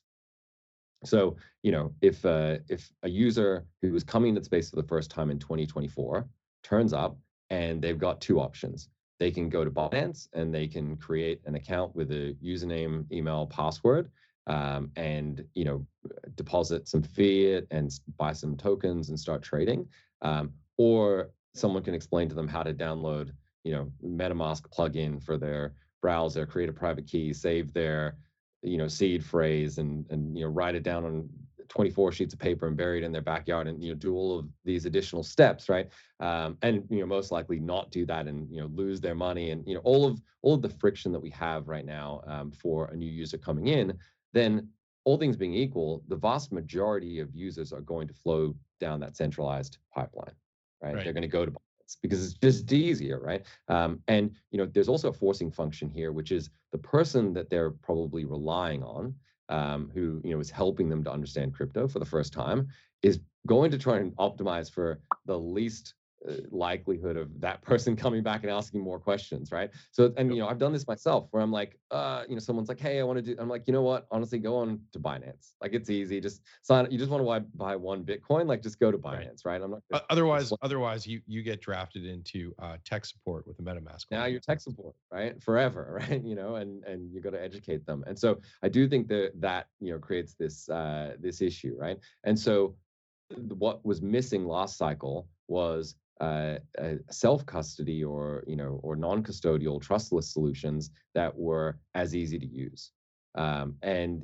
So 1.04 1.36
you 1.62 1.72
know 1.72 1.92
if 2.00 2.24
uh, 2.24 2.58
if 2.68 2.90
a 3.02 3.08
user 3.08 3.66
who 3.80 3.92
was 3.92 4.04
coming 4.04 4.30
into 4.30 4.44
space 4.44 4.70
for 4.70 4.76
the 4.76 4.88
first 4.88 5.10
time 5.10 5.30
in 5.30 5.38
2024 5.38 6.28
turns 6.62 6.92
up 6.92 7.16
and 7.52 7.82
they've 7.82 7.98
got 7.98 8.20
two 8.20 8.40
options. 8.40 8.88
They 9.20 9.30
can 9.30 9.48
go 9.50 9.62
to 9.62 9.70
Binance 9.70 10.26
and 10.32 10.52
they 10.52 10.66
can 10.66 10.96
create 10.96 11.42
an 11.44 11.54
account 11.54 11.94
with 11.94 12.10
a 12.10 12.34
username, 12.42 13.04
email, 13.12 13.46
password, 13.46 14.10
um, 14.48 14.90
and 14.96 15.44
you 15.54 15.64
know 15.64 15.86
deposit 16.34 16.88
some 16.88 17.02
fiat 17.02 17.66
and 17.70 17.92
buy 18.16 18.32
some 18.32 18.56
tokens 18.56 19.10
and 19.10 19.20
start 19.20 19.42
trading. 19.42 19.86
Um, 20.22 20.52
or 20.78 21.30
someone 21.54 21.82
can 21.82 21.94
explain 21.94 22.28
to 22.30 22.34
them 22.34 22.48
how 22.48 22.62
to 22.62 22.72
download, 22.72 23.30
you 23.64 23.72
know, 23.72 23.92
MetaMask 24.02 24.62
plugin 24.76 25.22
for 25.22 25.36
their 25.36 25.74
browser, 26.00 26.46
create 26.46 26.70
a 26.70 26.72
private 26.72 27.06
key, 27.06 27.34
save 27.34 27.72
their, 27.74 28.16
you 28.62 28.78
know, 28.78 28.88
seed 28.88 29.22
phrase, 29.22 29.76
and 29.76 30.06
and 30.10 30.36
you 30.36 30.44
know 30.44 30.50
write 30.50 30.74
it 30.74 30.82
down 30.82 31.04
on 31.04 31.28
24 31.72 32.12
sheets 32.12 32.34
of 32.34 32.38
paper 32.38 32.68
and 32.68 32.76
bury 32.76 32.98
it 32.98 33.04
in 33.04 33.12
their 33.12 33.22
backyard 33.22 33.66
and 33.66 33.82
you 33.82 33.88
know 33.90 33.94
do 33.94 34.14
all 34.14 34.38
of 34.38 34.46
these 34.62 34.84
additional 34.84 35.22
steps 35.22 35.70
right 35.70 35.88
um, 36.20 36.58
and 36.60 36.84
you 36.90 37.00
know 37.00 37.06
most 37.06 37.32
likely 37.32 37.58
not 37.58 37.90
do 37.90 38.04
that 38.04 38.26
and 38.26 38.46
you 38.50 38.60
know 38.60 38.66
lose 38.74 39.00
their 39.00 39.14
money 39.14 39.52
and 39.52 39.66
you 39.66 39.74
know 39.74 39.80
all 39.80 40.06
of 40.06 40.20
all 40.42 40.52
of 40.52 40.60
the 40.60 40.68
friction 40.68 41.12
that 41.12 41.18
we 41.18 41.30
have 41.30 41.68
right 41.68 41.86
now 41.86 42.20
um, 42.26 42.50
for 42.50 42.88
a 42.88 42.96
new 42.96 43.10
user 43.10 43.38
coming 43.38 43.68
in 43.68 43.96
then 44.34 44.68
all 45.04 45.16
things 45.16 45.34
being 45.34 45.54
equal 45.54 46.02
the 46.08 46.16
vast 46.16 46.52
majority 46.52 47.20
of 47.20 47.34
users 47.34 47.72
are 47.72 47.80
going 47.80 48.06
to 48.06 48.12
flow 48.12 48.54
down 48.78 49.00
that 49.00 49.16
centralized 49.16 49.78
pipeline 49.94 50.34
right, 50.82 50.94
right. 50.94 51.04
they're 51.04 51.14
going 51.14 51.22
to 51.22 51.28
go 51.28 51.46
to 51.46 51.52
because 52.00 52.24
it's 52.24 52.34
just 52.34 52.72
easier, 52.72 53.20
right? 53.20 53.44
Um, 53.68 54.00
and 54.08 54.30
you 54.50 54.56
know, 54.56 54.64
there's 54.64 54.88
also 54.88 55.10
a 55.10 55.12
forcing 55.12 55.50
function 55.50 55.90
here, 55.90 56.10
which 56.10 56.32
is 56.32 56.48
the 56.70 56.78
person 56.78 57.34
that 57.34 57.50
they're 57.50 57.70
probably 57.70 58.24
relying 58.24 58.82
on 58.82 59.14
um, 59.52 59.90
who 59.94 60.20
you 60.24 60.34
know 60.34 60.40
is 60.40 60.50
helping 60.50 60.88
them 60.88 61.04
to 61.04 61.12
understand 61.12 61.54
crypto 61.54 61.86
for 61.86 61.98
the 61.98 62.04
first 62.04 62.32
time 62.32 62.66
is 63.02 63.20
going 63.46 63.70
to 63.70 63.78
try 63.78 63.98
and 63.98 64.16
optimize 64.16 64.70
for 64.70 65.00
the 65.26 65.38
least 65.38 65.94
likelihood 66.50 67.16
of 67.16 67.40
that 67.40 67.62
person 67.70 67.96
coming 67.96 68.22
back 68.22 68.42
and 68.42 68.50
asking 68.50 68.80
more 68.80 68.98
questions, 68.98 69.52
right? 69.52 69.70
So, 69.90 70.12
and 70.16 70.34
you 70.34 70.40
know, 70.40 70.48
I've 70.48 70.58
done 70.58 70.72
this 70.72 70.86
myself 70.86 71.28
where 71.30 71.42
I'm 71.42 71.52
like, 71.52 71.78
uh, 71.90 72.24
you 72.28 72.34
know, 72.34 72.40
someone's 72.40 72.68
like, 72.68 72.80
hey, 72.80 73.00
I 73.00 73.02
want 73.02 73.18
to 73.18 73.22
do. 73.22 73.36
I'm 73.38 73.48
like, 73.48 73.66
you 73.66 73.72
know 73.72 73.82
what? 73.82 74.06
Honestly, 74.10 74.38
go 74.38 74.56
on 74.56 74.80
to 74.92 74.98
Binance. 74.98 75.52
Like, 75.60 75.72
it's 75.72 75.90
easy. 75.90 76.20
Just 76.20 76.42
sign. 76.62 76.88
You 76.90 76.98
just 76.98 77.10
want 77.10 77.24
to 77.24 77.56
buy 77.56 77.76
one 77.76 78.04
Bitcoin, 78.04 78.46
like, 78.46 78.62
just 78.62 78.78
go 78.78 78.90
to 78.90 78.98
Binance, 78.98 79.44
right? 79.44 79.52
right? 79.52 79.62
I'm 79.62 79.70
not. 79.70 79.82
Gonna, 79.90 80.04
otherwise, 80.10 80.52
otherwise, 80.62 81.06
you 81.06 81.20
you 81.26 81.42
get 81.42 81.60
drafted 81.60 82.04
into 82.04 82.54
uh, 82.60 82.76
tech 82.84 83.04
support 83.04 83.46
with 83.46 83.58
a 83.58 83.62
MetaMask. 83.62 84.06
Now 84.10 84.26
you're 84.26 84.40
tech 84.40 84.60
support, 84.60 84.94
right? 85.10 85.40
Forever, 85.42 86.00
right? 86.08 86.22
You 86.24 86.34
know, 86.34 86.56
and 86.56 86.84
and 86.84 87.12
you 87.12 87.20
got 87.20 87.30
to 87.30 87.42
educate 87.42 87.84
them. 87.86 88.04
And 88.06 88.18
so 88.18 88.40
I 88.62 88.68
do 88.68 88.88
think 88.88 89.08
that 89.08 89.32
that 89.40 89.66
you 89.80 89.92
know 89.92 89.98
creates 89.98 90.34
this 90.34 90.68
uh, 90.68 91.14
this 91.18 91.40
issue, 91.40 91.74
right? 91.78 91.98
And 92.24 92.38
so 92.38 92.76
what 93.48 93.84
was 93.84 94.02
missing 94.02 94.46
last 94.46 94.76
cycle 94.76 95.28
was 95.48 95.96
uh, 96.22 96.58
self 97.10 97.44
custody 97.46 98.04
or 98.04 98.44
you 98.46 98.56
know 98.56 98.80
or 98.82 98.94
non 98.94 99.22
custodial 99.22 99.82
trustless 99.82 100.32
solutions 100.32 100.90
that 101.14 101.36
were 101.36 101.78
as 101.94 102.14
easy 102.14 102.38
to 102.38 102.46
use. 102.46 102.92
Um, 103.34 103.74
and 103.82 104.22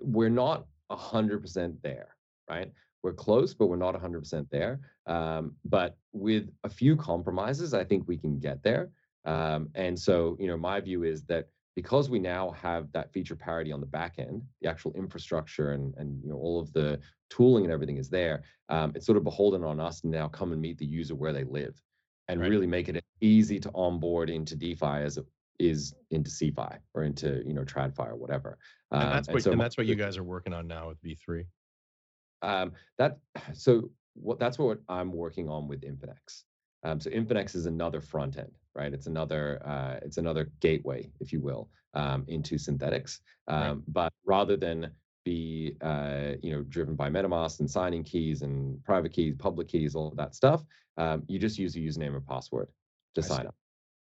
we're 0.00 0.28
not 0.28 0.66
100% 0.90 1.76
there 1.82 2.08
right? 2.50 2.70
We're 3.02 3.12
close 3.12 3.54
but 3.54 3.66
we're 3.66 3.76
not 3.76 3.94
100% 3.94 4.46
there. 4.50 4.80
Um, 5.06 5.52
but 5.64 5.96
with 6.12 6.50
a 6.64 6.68
few 6.68 6.96
compromises 6.96 7.72
i 7.72 7.84
think 7.84 8.06
we 8.06 8.18
can 8.18 8.38
get 8.38 8.62
there. 8.62 8.90
Um, 9.24 9.70
and 9.74 9.98
so 9.98 10.36
you 10.38 10.48
know 10.48 10.56
my 10.56 10.80
view 10.80 11.02
is 11.04 11.24
that 11.24 11.48
because 11.78 12.10
we 12.10 12.18
now 12.18 12.50
have 12.60 12.90
that 12.90 13.12
feature 13.12 13.36
parity 13.36 13.70
on 13.70 13.78
the 13.78 13.86
back 13.86 14.16
end, 14.18 14.42
the 14.60 14.68
actual 14.68 14.92
infrastructure 14.94 15.74
and, 15.74 15.94
and 15.96 16.20
you 16.24 16.28
know 16.28 16.34
all 16.34 16.58
of 16.58 16.72
the 16.72 16.98
tooling 17.30 17.62
and 17.62 17.72
everything 17.72 17.98
is 17.98 18.10
there, 18.10 18.42
um, 18.68 18.90
it's 18.96 19.06
sort 19.06 19.16
of 19.16 19.22
beholden 19.22 19.62
on 19.62 19.78
us 19.78 20.00
to 20.00 20.08
now 20.08 20.26
come 20.26 20.50
and 20.50 20.60
meet 20.60 20.76
the 20.76 20.84
user 20.84 21.14
where 21.14 21.32
they 21.32 21.44
live 21.44 21.80
and 22.26 22.40
right. 22.40 22.50
really 22.50 22.66
make 22.66 22.88
it 22.88 23.00
easy 23.20 23.60
to 23.60 23.70
onboard 23.76 24.28
into 24.28 24.56
DeFi 24.56 25.04
as 25.04 25.18
it 25.18 25.26
is 25.60 25.94
into 26.10 26.28
CeFi 26.28 26.78
or 26.94 27.04
into 27.04 27.44
you 27.46 27.54
know 27.54 27.62
TradFi 27.62 28.08
or 28.08 28.16
whatever. 28.16 28.58
Um, 28.90 29.02
and 29.02 29.12
that's 29.12 29.28
what, 29.28 29.34
and, 29.34 29.44
so 29.44 29.52
and 29.52 29.60
that's 29.60 29.78
what 29.78 29.86
you 29.86 29.94
guys 29.94 30.16
are 30.16 30.24
working 30.24 30.52
on 30.52 30.66
now 30.66 30.88
with 30.88 31.00
V3. 31.00 31.44
Um, 32.42 32.72
that 32.98 33.18
so 33.54 33.88
what 34.14 34.40
that's 34.40 34.58
what 34.58 34.80
I'm 34.88 35.12
working 35.12 35.48
on 35.48 35.68
with 35.68 35.82
Infinex. 35.82 36.42
Um, 36.82 37.00
so 37.00 37.08
Infinex 37.10 37.54
is 37.54 37.66
another 37.66 38.00
front 38.00 38.36
end, 38.36 38.58
right? 38.78 38.94
It's 38.94 39.06
another 39.06 39.60
uh, 39.66 39.98
it's 40.02 40.16
another 40.16 40.50
gateway, 40.60 41.10
if 41.20 41.32
you 41.32 41.40
will, 41.40 41.68
um, 41.94 42.24
into 42.28 42.54
Synthetix. 42.54 43.20
Um, 43.48 43.60
right. 43.60 43.76
But 43.88 44.12
rather 44.24 44.56
than 44.56 44.90
be 45.24 45.74
uh, 45.82 46.32
you 46.42 46.52
know 46.52 46.62
driven 46.62 46.94
by 46.94 47.10
MetaMask 47.10 47.60
and 47.60 47.70
signing 47.70 48.04
keys 48.04 48.42
and 48.42 48.82
private 48.84 49.12
keys, 49.12 49.34
public 49.38 49.68
keys, 49.68 49.94
all 49.94 50.08
of 50.08 50.16
that 50.16 50.34
stuff, 50.34 50.64
um, 50.96 51.24
you 51.26 51.38
just 51.38 51.58
use 51.58 51.74
a 51.76 51.80
username 51.80 52.14
and 52.16 52.26
password 52.26 52.68
to 53.14 53.20
I 53.20 53.24
sign 53.24 53.40
see. 53.42 53.48
up. 53.48 53.54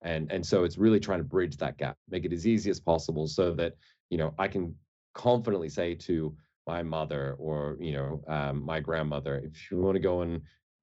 And 0.03 0.31
and 0.31 0.45
so 0.45 0.63
it's 0.63 0.77
really 0.77 0.99
trying 0.99 1.19
to 1.19 1.25
bridge 1.25 1.57
that 1.57 1.77
gap, 1.77 1.97
make 2.09 2.25
it 2.25 2.31
as 2.31 2.47
easy 2.47 2.69
as 2.69 2.79
possible, 2.79 3.27
so 3.27 3.53
that 3.55 3.75
you 4.09 4.17
know 4.17 4.33
I 4.37 4.47
can 4.47 4.75
confidently 5.15 5.69
say 5.69 5.95
to 5.95 6.35
my 6.67 6.83
mother 6.83 7.35
or 7.39 7.75
you 7.79 7.93
know 7.93 8.21
um, 8.27 8.63
my 8.63 8.79
grandmother, 8.79 9.41
if 9.43 9.71
you 9.71 9.79
want 9.79 9.95
to 9.95 9.99
go 9.99 10.21
and 10.21 10.41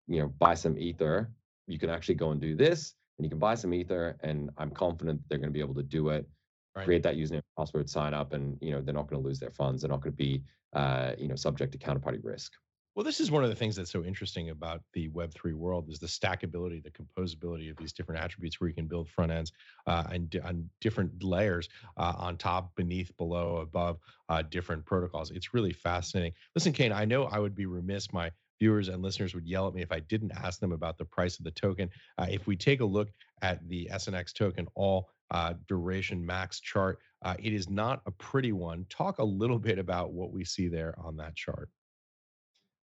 you 0.08 0.20
know 0.20 0.28
buy 0.38 0.54
some 0.54 0.76
ether 0.78 1.30
you 1.66 1.78
can 1.78 1.90
actually 1.90 2.14
go 2.14 2.30
and 2.30 2.40
do 2.40 2.54
this 2.54 2.94
and 3.18 3.24
you 3.24 3.30
can 3.30 3.38
buy 3.38 3.54
some 3.54 3.72
ether 3.74 4.16
and 4.22 4.50
i'm 4.58 4.70
confident 4.70 5.20
they're 5.28 5.38
going 5.38 5.48
to 5.50 5.54
be 5.54 5.60
able 5.60 5.74
to 5.74 5.82
do 5.82 6.08
it 6.10 6.26
right. 6.76 6.84
create 6.84 7.02
that 7.02 7.16
username 7.16 7.42
password 7.58 7.88
sign 7.88 8.14
up 8.14 8.32
and 8.32 8.56
you 8.60 8.70
know 8.70 8.80
they're 8.80 8.94
not 8.94 9.08
going 9.08 9.20
to 9.20 9.26
lose 9.26 9.40
their 9.40 9.50
funds. 9.50 9.82
They're 9.82 9.90
not 9.90 10.02
going 10.02 10.12
to 10.12 10.16
be 10.16 10.42
uh, 10.74 11.12
you 11.18 11.28
know 11.28 11.36
subject 11.36 11.72
to 11.72 11.78
counterparty 11.78 12.20
risk. 12.22 12.52
Well 12.94 13.04
this 13.04 13.20
is 13.20 13.30
one 13.30 13.44
of 13.44 13.50
the 13.50 13.56
things 13.56 13.76
that's 13.76 13.90
so 13.90 14.04
interesting 14.04 14.50
about 14.50 14.80
the 14.94 15.08
web3 15.08 15.52
world 15.52 15.90
is 15.90 15.98
the 15.98 16.06
stackability 16.06 16.82
the 16.82 16.90
composability 16.90 17.70
of 17.70 17.76
these 17.76 17.92
different 17.92 18.22
attributes 18.22 18.58
where 18.58 18.68
you 18.68 18.74
can 18.74 18.86
build 18.86 19.08
front 19.08 19.32
ends 19.32 19.52
uh, 19.86 20.04
and 20.10 20.40
on 20.44 20.68
different 20.80 21.22
layers 21.22 21.68
uh, 21.98 22.14
on 22.16 22.36
top 22.36 22.74
beneath 22.74 23.14
below 23.16 23.58
above 23.58 23.98
uh, 24.28 24.42
different 24.42 24.84
protocols. 24.84 25.30
It's 25.30 25.52
really 25.52 25.72
fascinating. 25.72 26.32
Listen 26.54 26.72
Kain 26.72 26.92
i 26.92 27.04
know 27.04 27.24
i 27.24 27.38
would 27.38 27.54
be 27.54 27.66
remiss 27.66 28.12
my 28.12 28.30
viewers 28.58 28.88
and 28.88 29.02
listeners 29.02 29.34
would 29.34 29.46
yell 29.46 29.68
at 29.68 29.74
me 29.74 29.82
if 29.82 29.92
I 29.92 30.00
didn't 30.00 30.32
ask 30.32 30.60
them 30.60 30.72
about 30.72 30.98
the 30.98 31.04
price 31.04 31.38
of 31.38 31.44
the 31.44 31.50
token. 31.50 31.90
Uh, 32.18 32.26
if 32.30 32.46
we 32.46 32.56
take 32.56 32.80
a 32.80 32.84
look 32.84 33.08
at 33.42 33.66
the 33.68 33.88
SNX 33.92 34.32
token 34.32 34.66
all 34.74 35.10
uh, 35.30 35.54
duration 35.68 36.24
max 36.24 36.60
chart, 36.60 36.98
uh, 37.24 37.34
it 37.38 37.52
is 37.52 37.68
not 37.68 38.00
a 38.06 38.10
pretty 38.10 38.52
one. 38.52 38.86
Talk 38.88 39.18
a 39.18 39.24
little 39.24 39.58
bit 39.58 39.78
about 39.78 40.12
what 40.12 40.32
we 40.32 40.44
see 40.44 40.68
there 40.68 40.94
on 40.98 41.16
that 41.16 41.34
chart. 41.34 41.68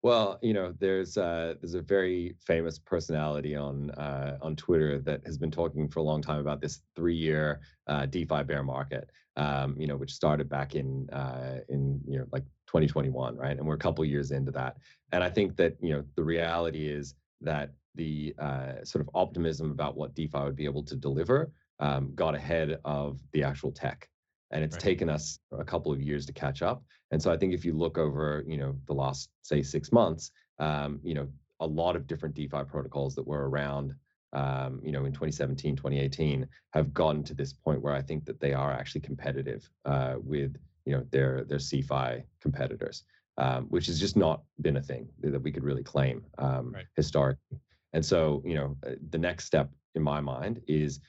Well, 0.01 0.39
you 0.41 0.53
know, 0.53 0.73
there's 0.79 1.17
uh, 1.17 1.55
there's 1.59 1.73
a 1.73 1.81
very 1.81 2.35
famous 2.39 2.79
personality 2.79 3.55
on 3.55 3.91
uh, 3.91 4.37
on 4.41 4.55
Twitter 4.55 4.99
that 4.99 5.25
has 5.25 5.37
been 5.37 5.51
talking 5.51 5.89
for 5.89 5.99
a 5.99 6.03
long 6.03 6.21
time 6.21 6.39
about 6.39 6.61
this 6.61 6.81
three-year 6.95 7.59
uh, 7.87 8.05
DeFi 8.05 8.43
bear 8.43 8.63
market. 8.63 9.09
Um, 9.35 9.75
you 9.77 9.87
know, 9.87 9.95
which 9.95 10.13
started 10.13 10.49
back 10.49 10.75
in 10.75 11.09
uh, 11.09 11.59
in 11.67 11.99
you 12.07 12.19
know 12.19 12.25
like 12.31 12.45
2021, 12.69 13.35
right? 13.35 13.57
And 13.57 13.65
we're 13.65 13.73
a 13.73 13.79
couple 13.79 14.05
years 14.05 14.29
into 14.29 14.51
that. 14.51 14.77
And 15.11 15.23
I 15.23 15.29
think 15.29 15.55
that 15.57 15.75
you 15.81 15.89
know 15.89 16.03
the 16.15 16.23
reality 16.23 16.87
is 16.87 17.15
that 17.41 17.71
the 17.95 18.35
uh, 18.37 18.83
sort 18.83 19.01
of 19.01 19.09
optimism 19.15 19.71
about 19.71 19.97
what 19.97 20.13
DeFi 20.13 20.39
would 20.39 20.55
be 20.55 20.65
able 20.65 20.83
to 20.83 20.95
deliver 20.95 21.51
um, 21.79 22.13
got 22.13 22.35
ahead 22.35 22.77
of 22.85 23.19
the 23.31 23.43
actual 23.43 23.71
tech, 23.71 24.07
and 24.51 24.63
it's 24.63 24.75
right. 24.75 24.83
taken 24.83 25.09
us 25.09 25.39
a 25.51 25.63
couple 25.63 25.91
of 25.91 25.99
years 25.99 26.25
to 26.27 26.33
catch 26.33 26.61
up. 26.61 26.83
And 27.11 27.19
so 27.21 27.31
I 27.31 27.37
think 27.37 27.53
if 27.53 27.65
you 27.65 27.73
look 27.73 27.97
over 27.97 28.43
you 28.47 28.57
know 28.57 28.75
the 28.85 28.93
last 28.93 29.29
say 29.41 29.63
six 29.63 29.91
months, 29.91 30.31
um, 30.59 30.99
you 31.03 31.15
know 31.15 31.27
a 31.61 31.67
lot 31.67 31.95
of 31.95 32.05
different 32.05 32.35
DeFi 32.35 32.63
protocols 32.67 33.15
that 33.15 33.27
were 33.27 33.49
around 33.49 33.95
um, 34.33 34.79
you 34.83 34.91
know, 34.91 35.05
in 35.05 35.11
2017, 35.11 35.75
2018, 35.75 36.47
have 36.73 36.93
gotten 36.93 37.23
to 37.23 37.33
this 37.33 37.53
point 37.53 37.81
where 37.81 37.95
I 37.95 38.01
think 38.01 38.25
that 38.25 38.39
they 38.39 38.53
are 38.53 38.71
actually 38.71 39.01
competitive 39.01 39.67
uh, 39.85 40.15
with, 40.23 40.55
you 40.85 40.93
know, 40.93 41.05
their 41.11 41.43
their 41.43 41.57
CeFi 41.57 42.23
competitors, 42.41 43.03
um, 43.37 43.65
which 43.65 43.87
has 43.87 43.99
just 43.99 44.15
not 44.15 44.43
been 44.61 44.77
a 44.77 44.81
thing 44.81 45.07
that 45.21 45.41
we 45.41 45.51
could 45.51 45.63
really 45.63 45.83
claim 45.83 46.25
um, 46.37 46.73
right. 46.73 46.85
historically. 46.95 47.59
And 47.93 48.05
so, 48.05 48.43
you 48.45 48.55
know, 48.55 48.77
uh, 48.85 48.91
the 49.09 49.17
next 49.17 49.45
step 49.45 49.69
in 49.95 50.03
my 50.03 50.21
mind 50.21 50.61
is 50.67 50.99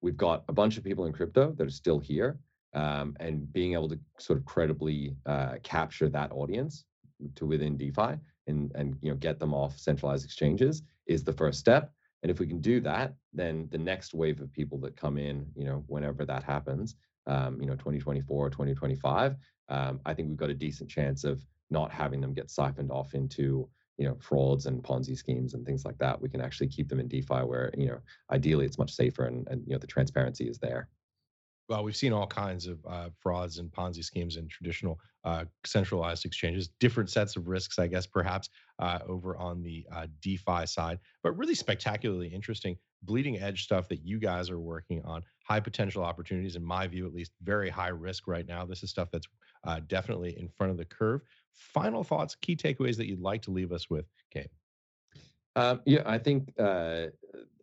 we've 0.00 0.16
got 0.16 0.44
a 0.48 0.52
bunch 0.52 0.78
of 0.78 0.84
people 0.84 1.06
in 1.06 1.12
crypto 1.12 1.52
that 1.52 1.66
are 1.66 1.70
still 1.70 1.98
here, 1.98 2.38
um, 2.74 3.16
and 3.20 3.52
being 3.52 3.74
able 3.74 3.88
to 3.88 3.98
sort 4.18 4.38
of 4.38 4.44
credibly 4.44 5.16
uh, 5.26 5.54
capture 5.62 6.08
that 6.08 6.32
audience 6.32 6.84
to 7.34 7.44
within 7.46 7.76
DeFi 7.76 8.16
and 8.46 8.72
and 8.74 8.96
you 9.02 9.10
know 9.10 9.16
get 9.16 9.38
them 9.38 9.54
off 9.54 9.78
centralized 9.78 10.24
exchanges 10.24 10.82
is 11.06 11.24
the 11.24 11.32
first 11.32 11.58
step. 11.58 11.92
And 12.22 12.30
if 12.30 12.38
we 12.38 12.46
can 12.46 12.60
do 12.60 12.80
that, 12.80 13.14
then 13.32 13.66
the 13.70 13.78
next 13.78 14.12
wave 14.12 14.40
of 14.40 14.52
people 14.52 14.78
that 14.80 14.96
come 14.96 15.16
in, 15.16 15.46
you 15.56 15.64
know, 15.64 15.82
whenever 15.86 16.26
that 16.26 16.42
happens, 16.42 16.96
um, 17.30 17.60
you 17.60 17.66
know, 17.66 17.74
2024, 17.74 18.50
2025, 18.50 19.36
um, 19.68 20.00
I 20.04 20.12
think 20.12 20.28
we've 20.28 20.36
got 20.36 20.50
a 20.50 20.54
decent 20.54 20.90
chance 20.90 21.24
of 21.24 21.46
not 21.70 21.92
having 21.92 22.20
them 22.20 22.34
get 22.34 22.50
siphoned 22.50 22.90
off 22.90 23.14
into 23.14 23.68
you 23.98 24.06
know 24.06 24.16
frauds 24.18 24.66
and 24.66 24.82
ponzi 24.82 25.16
schemes 25.16 25.54
and 25.54 25.64
things 25.64 25.84
like 25.84 25.98
that. 25.98 26.20
We 26.20 26.28
can 26.28 26.40
actually 26.40 26.68
keep 26.68 26.88
them 26.88 27.00
in 27.00 27.06
defi 27.08 27.44
where 27.44 27.70
you 27.76 27.86
know 27.86 28.00
ideally 28.32 28.66
it's 28.66 28.78
much 28.78 28.92
safer 28.92 29.26
and, 29.26 29.46
and 29.48 29.62
you 29.66 29.74
know 29.74 29.78
the 29.78 29.86
transparency 29.86 30.48
is 30.48 30.58
there 30.58 30.88
well, 31.70 31.84
we've 31.84 31.96
seen 31.96 32.12
all 32.12 32.26
kinds 32.26 32.66
of 32.66 32.84
uh, 32.84 33.10
frauds 33.20 33.58
and 33.58 33.70
Ponzi 33.70 34.02
schemes 34.02 34.36
in 34.36 34.48
traditional 34.48 34.98
uh, 35.22 35.44
centralized 35.64 36.24
exchanges, 36.24 36.68
different 36.80 37.08
sets 37.08 37.36
of 37.36 37.46
risks, 37.46 37.78
I 37.78 37.86
guess, 37.86 38.06
perhaps 38.06 38.50
uh, 38.80 38.98
over 39.06 39.36
on 39.36 39.62
the 39.62 39.86
uh, 39.94 40.08
DeFi 40.20 40.66
side, 40.66 40.98
but 41.22 41.38
really 41.38 41.54
spectacularly 41.54 42.26
interesting, 42.26 42.76
bleeding 43.04 43.38
edge 43.38 43.62
stuff 43.62 43.88
that 43.88 44.04
you 44.04 44.18
guys 44.18 44.50
are 44.50 44.58
working 44.58 45.00
on, 45.04 45.22
high 45.44 45.60
potential 45.60 46.02
opportunities, 46.02 46.56
in 46.56 46.64
my 46.64 46.88
view, 46.88 47.06
at 47.06 47.14
least, 47.14 47.30
very 47.44 47.70
high 47.70 47.88
risk 47.88 48.26
right 48.26 48.48
now. 48.48 48.64
This 48.66 48.82
is 48.82 48.90
stuff 48.90 49.08
that's 49.12 49.28
uh, 49.64 49.78
definitely 49.86 50.36
in 50.40 50.48
front 50.48 50.72
of 50.72 50.76
the 50.76 50.84
curve. 50.84 51.20
Final 51.52 52.02
thoughts, 52.02 52.34
key 52.34 52.56
takeaways 52.56 52.96
that 52.96 53.06
you'd 53.06 53.20
like 53.20 53.42
to 53.42 53.52
leave 53.52 53.70
us 53.70 53.88
with, 53.88 54.06
Kain? 54.32 54.48
Um, 55.56 55.80
yeah, 55.84 56.02
I 56.06 56.18
think 56.18 56.52
uh, 56.58 57.06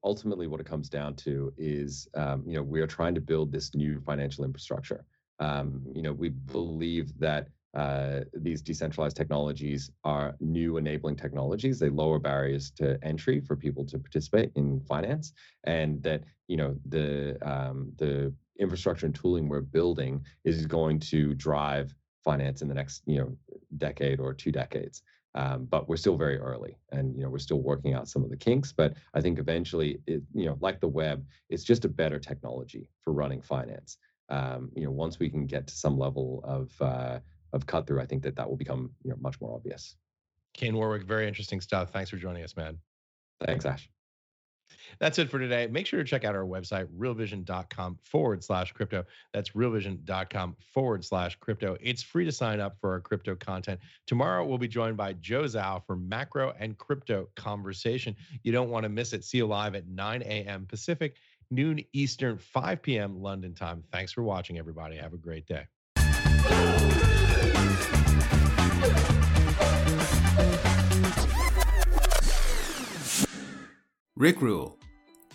ultimately 0.04 0.48
what 0.48 0.60
it 0.60 0.66
comes 0.66 0.90
down 0.90 1.16
to 1.16 1.54
is, 1.58 2.08
um, 2.16 2.44
you 2.46 2.56
know, 2.56 2.64
we 2.64 2.82
are 2.82 2.88
trying 2.88 3.16
to 3.16 3.22
build 3.22 3.52
this 3.52 3.74
new 3.76 4.02
financial 4.02 4.44
infrastructure. 4.44 5.06
Um, 5.40 5.84
you 5.94 6.02
know, 6.02 6.14
we 6.14 6.30
believe 6.30 7.18
that 7.20 7.48
uh, 7.74 8.22
these 8.34 8.62
decentralized 8.62 9.16
technologies 9.16 9.92
are 10.04 10.36
new 10.40 10.78
enabling 10.78 11.16
technologies. 11.16 11.80
They 11.80 11.90
lower 11.90 12.18
barriers 12.18 12.72
to 12.72 12.98
entry 13.04 13.40
for 13.40 13.56
people 13.56 13.86
to 13.86 14.00
participate 14.00 14.52
in 14.56 14.82
finance, 14.82 15.34
and 15.66 16.02
that 16.04 16.24
you 16.48 16.58
know 16.58 16.76
the 16.88 17.38
um, 17.48 17.92
the 17.98 18.34
infrastructure 18.60 19.06
and 19.06 19.14
tooling 19.14 19.48
we're 19.48 19.62
building 19.62 20.24
is 20.44 20.66
going 20.66 21.00
to 21.00 21.36
drive 21.36 21.94
finance 22.24 22.64
in 22.64 22.68
the 22.68 22.74
next 22.74 23.04
you 23.06 23.20
know 23.20 23.38
decade 23.78 24.20
or 24.20 24.34
two 24.34 24.52
decades. 24.52 25.04
Um, 25.38 25.66
but 25.66 25.88
we're 25.88 25.98
still 25.98 26.18
very 26.18 26.40
early, 26.40 26.80
and 26.92 27.16
you 27.16 27.22
know 27.22 27.30
we're 27.30 27.38
still 27.38 27.62
working 27.62 27.94
out 27.94 28.08
some 28.08 28.24
of 28.24 28.32
the 28.32 28.36
kinks. 28.36 28.72
But 28.72 28.96
I 29.14 29.22
think 29.22 29.38
eventually, 29.38 30.00
it, 30.08 30.24
you 30.34 30.48
know, 30.48 30.58
like 30.62 30.80
the 30.80 30.88
web, 30.88 31.24
it's 31.52 31.64
just 31.64 31.86
a 31.86 31.90
better 31.90 32.18
technology 32.18 32.90
for 33.04 33.14
running 33.14 33.44
finance. 33.44 34.00
Um, 34.30 34.72
you 34.76 34.84
know, 34.84 34.90
once 34.90 35.20
we 35.20 35.30
can 35.30 35.46
get 35.46 35.68
to 35.68 35.76
some 35.76 35.96
level 35.96 36.42
of 36.44 36.72
uh, 36.82 37.20
of 37.54 37.68
cut 37.68 37.86
through, 37.86 38.02
I 38.02 38.08
think 38.08 38.24
that 38.24 38.36
that 38.36 38.50
will 38.50 38.58
become 38.58 38.90
you 39.04 39.12
know 39.12 39.18
much 39.22 39.40
more 39.40 39.54
obvious. 39.54 39.96
Kain 40.56 40.76
Warwick, 40.76 41.04
very 41.04 41.28
interesting 41.28 41.62
stuff. 41.62 41.92
Thanks 41.92 42.10
for 42.10 42.18
joining 42.18 42.44
us, 42.44 42.58
man. 42.58 42.80
Thanks, 43.46 43.64
Ash. 43.64 43.88
That's 45.00 45.20
it 45.20 45.30
for 45.30 45.40
today. 45.40 45.68
Make 45.68 45.86
sure 45.86 46.00
to 46.00 46.06
check 46.06 46.24
out 46.24 46.36
our 46.36 46.46
website, 46.46 46.88
realvision.com 46.98 48.00
forward 48.04 48.44
slash 48.44 48.72
crypto. 48.72 49.06
That's 49.34 49.52
realvision.com 49.52 50.56
forward 50.74 51.06
slash 51.06 51.36
crypto. 51.40 51.78
It's 51.82 52.02
free 52.04 52.26
to 52.26 52.32
sign 52.32 52.60
up 52.60 52.78
for 52.80 52.92
our 52.92 53.00
crypto 53.00 53.36
content. 53.36 53.80
Tomorrow, 54.06 54.46
we'll 54.46 54.58
be 54.58 54.68
joined 54.68 54.98
by 54.98 55.14
Joe 55.14 55.44
Zhao 55.44 55.86
for 55.86 55.96
macro 55.96 56.54
and 56.60 56.78
crypto 56.78 57.30
conversation. 57.36 58.16
You 58.44 58.52
don't 58.52 58.70
want 58.70 58.84
to 58.84 58.90
miss 58.90 59.14
it. 59.14 59.24
See 59.24 59.38
you 59.38 59.48
live 59.48 59.76
at 59.76 59.88
9 59.88 60.22
a.m. 60.24 60.66
Pacific, 60.66 61.16
noon 61.52 61.84
Eastern, 61.94 62.38
5 62.38 62.82
p.m. 62.82 63.22
London 63.22 63.54
time. 63.54 63.84
Thanks 63.92 64.12
for 64.12 64.24
watching, 64.24 64.58
everybody. 64.58 64.98
Have 64.98 65.14
a 65.14 65.18
great 65.18 65.46
day. 65.46 65.68
Rick 74.18 74.42
Rule. 74.42 74.80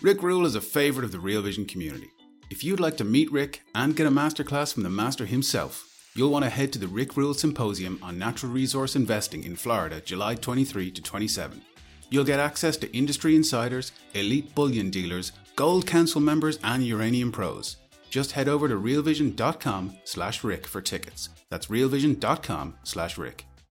Rick 0.01 0.21
Rule 0.21 0.45
is 0.45 0.55
a 0.55 0.61
favourite 0.61 1.05
of 1.05 1.13
the 1.13 1.19
Real 1.19 1.41
Vision 1.41 1.63
community. 1.63 2.09
If 2.51 2.65
you'd 2.65 2.81
like 2.81 2.97
to 2.97 3.05
meet 3.05 3.31
Rick 3.31 3.61
and 3.73 3.95
get 3.95 4.05
a 4.05 4.11
masterclass 4.11 4.73
from 4.73 4.83
the 4.83 4.89
master 4.89 5.25
himself, 5.25 6.09
you'll 6.15 6.31
want 6.31 6.43
to 6.43 6.49
head 6.49 6.73
to 6.73 6.79
the 6.79 6.89
Rick 6.89 7.15
Rule 7.15 7.33
Symposium 7.33 7.97
on 8.03 8.19
Natural 8.19 8.51
Resource 8.51 8.97
Investing 8.97 9.45
in 9.45 9.55
Florida, 9.55 10.01
July 10.01 10.35
23 10.35 10.91
to 10.91 11.01
27. 11.01 11.61
You'll 12.09 12.25
get 12.25 12.41
access 12.41 12.75
to 12.75 12.93
industry 12.93 13.37
insiders, 13.37 13.93
elite 14.15 14.53
bullion 14.53 14.89
dealers, 14.89 15.31
gold 15.55 15.87
council 15.87 16.19
members, 16.19 16.59
and 16.61 16.85
uranium 16.85 17.31
pros. 17.31 17.77
Just 18.09 18.33
head 18.33 18.49
over 18.49 18.67
to 18.67 18.75
realvision.com 18.75 19.95
slash 20.03 20.43
Rick 20.43 20.67
for 20.67 20.81
tickets. 20.81 21.29
That's 21.49 21.67
realvision.com 21.67 22.75
slash 22.83 23.17
Rick. 23.17 23.45